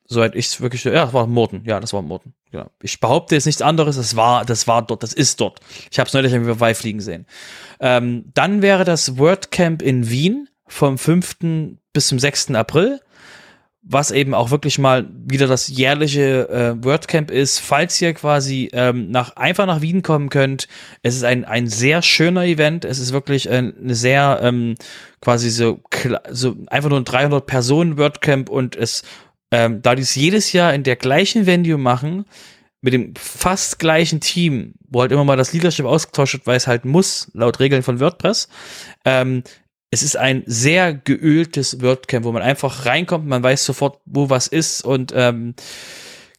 [0.06, 2.34] Soweit ich es wirklich, ja, das war Morten, ja, das war Morten.
[2.52, 2.70] Ja.
[2.82, 5.60] Ich behaupte jetzt nichts anderes, das war, das war dort, das ist dort.
[5.90, 7.26] Ich habe es neulich irgendwie bei fliegen sehen.
[7.80, 11.38] Ähm, dann wäre das WordCamp in Wien vom 5.
[11.94, 12.52] bis zum 6.
[12.52, 13.00] April,
[13.84, 17.60] was eben auch wirklich mal wieder das jährliche äh, WordCamp ist.
[17.60, 20.68] Falls ihr quasi ähm, nach, einfach nach Wien kommen könnt,
[21.04, 22.84] es ist ein, ein sehr schöner Event.
[22.84, 24.76] Es ist wirklich äh, eine sehr ähm,
[25.22, 25.82] quasi so,
[26.30, 29.04] so einfach nur ein 300 Personen WordCamp und es
[29.52, 32.26] ähm, da die es jedes Jahr in der gleichen Venue machen,
[32.82, 36.68] mit dem fast gleichen Team, wo halt immer mal das Leadership ausgetauscht wird, weil es
[36.68, 38.50] halt muss, laut Regeln von WordPress.
[39.06, 39.44] Ähm,
[39.92, 44.48] es ist ein sehr geöltes WordCamp, wo man einfach reinkommt, man weiß sofort, wo was
[44.48, 45.54] ist und ähm,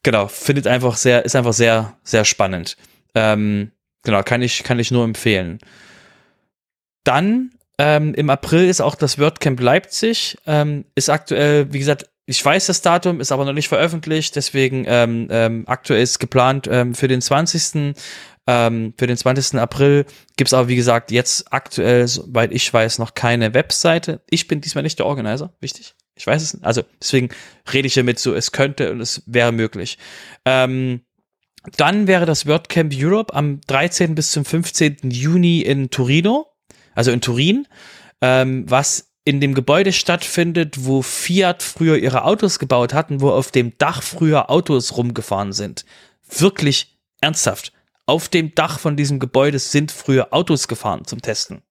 [0.02, 2.76] genau, findet einfach sehr, ist einfach sehr, sehr spannend.
[3.14, 3.70] Ähm,
[4.02, 5.58] genau, kann ich, kann ich nur empfehlen.
[7.04, 12.44] Dann ähm, im April ist auch das WordCamp Leipzig, ähm, ist aktuell, wie gesagt, ich
[12.44, 16.94] weiß das Datum, ist aber noch nicht veröffentlicht, deswegen ähm, ähm, aktuell ist geplant ähm,
[16.94, 17.94] für den 20.
[18.46, 19.60] Ähm, für den 20.
[19.60, 20.04] April
[20.36, 24.20] gibt es aber, wie gesagt, jetzt aktuell, soweit ich weiß, noch keine Webseite.
[24.30, 25.94] Ich bin diesmal nicht der Organizer, wichtig.
[26.14, 26.64] Ich weiß es nicht.
[26.64, 27.30] Also deswegen
[27.72, 29.98] rede ich damit so, es könnte und es wäre möglich.
[30.44, 31.02] Ähm,
[31.76, 34.14] dann wäre das WordCamp Europe am 13.
[34.14, 35.10] bis zum 15.
[35.10, 36.46] Juni in Torino,
[36.94, 37.68] also in Turin,
[38.20, 43.50] ähm, was in dem Gebäude stattfindet, wo Fiat früher ihre Autos gebaut hatten, wo auf
[43.50, 45.84] dem Dach früher Autos rumgefahren sind.
[46.28, 47.72] Wirklich ernsthaft.
[48.06, 51.62] Auf dem Dach von diesem Gebäude sind früher Autos gefahren zum Testen.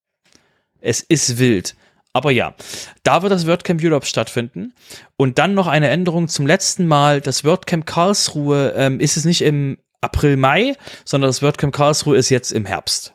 [0.80, 1.76] Es ist wild.
[2.14, 2.56] Aber ja,
[3.04, 4.74] da wird das WordCamp Europe stattfinden.
[5.18, 7.22] Und dann noch eine Änderung zum letzten Mal.
[7.22, 10.76] Das WordCamp Karlsruhe ähm, ist es nicht im April, Mai,
[11.06, 13.14] sondern das WordCamp Karlsruhe ist jetzt im Herbst.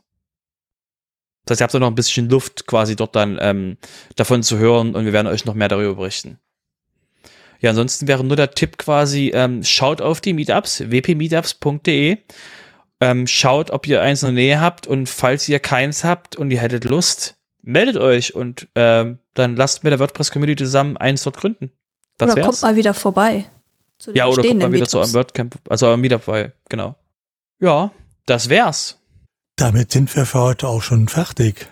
[1.46, 3.78] Das heißt, ihr habt noch ein bisschen Luft quasi dort dann ähm,
[4.16, 6.38] davon zu hören und wir werden euch noch mehr darüber berichten.
[7.60, 12.18] Ja, ansonsten wäre nur der Tipp quasi, ähm, schaut auf die Meetups, wpmeetups.de,
[13.00, 16.50] ähm, schaut, ob ihr eins in der Nähe habt und falls ihr keins habt und
[16.50, 21.36] ihr hättet Lust, meldet euch und ähm, dann lasst mit der WordPress-Community zusammen eins dort
[21.36, 21.70] gründen.
[22.18, 22.46] Das oder wär's.
[22.46, 23.46] kommt mal wieder vorbei.
[24.12, 24.90] ja, oder kommt mal wieder Meetups.
[24.90, 26.96] zu eurem WordCamp, also eurem Meetup vorbei, genau.
[27.60, 27.92] Ja,
[28.26, 28.98] das wär's.
[29.56, 31.68] Damit sind wir für heute auch schon fertig.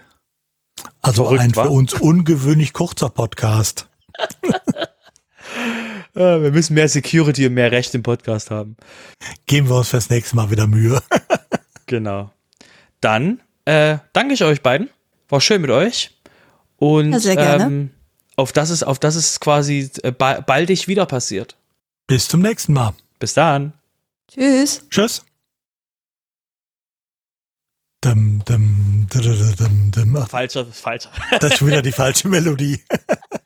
[1.03, 3.89] Also Verrückt, ein für uns ungewöhnlich kurzer Podcast.
[6.15, 8.77] wir müssen mehr Security und mehr Recht im Podcast haben.
[9.47, 11.03] Geben wir uns fürs nächste Mal wieder Mühe.
[11.87, 12.31] genau.
[13.01, 14.89] Dann äh, danke ich euch beiden.
[15.29, 16.11] War schön mit euch.
[16.77, 17.65] Und ja, sehr gerne.
[17.65, 17.91] Ähm,
[18.37, 21.57] auf das ist, auf das ist quasi äh, baldig wieder passiert.
[22.07, 22.95] Bis zum nächsten Mal.
[23.19, 23.75] Bis dann.
[24.29, 24.87] Tschüss.
[24.89, 25.25] Tschüss.
[28.05, 31.09] Dum, dum, dum, Falscher, falscher.
[31.41, 32.85] Das ist wieder die falsche Melodie.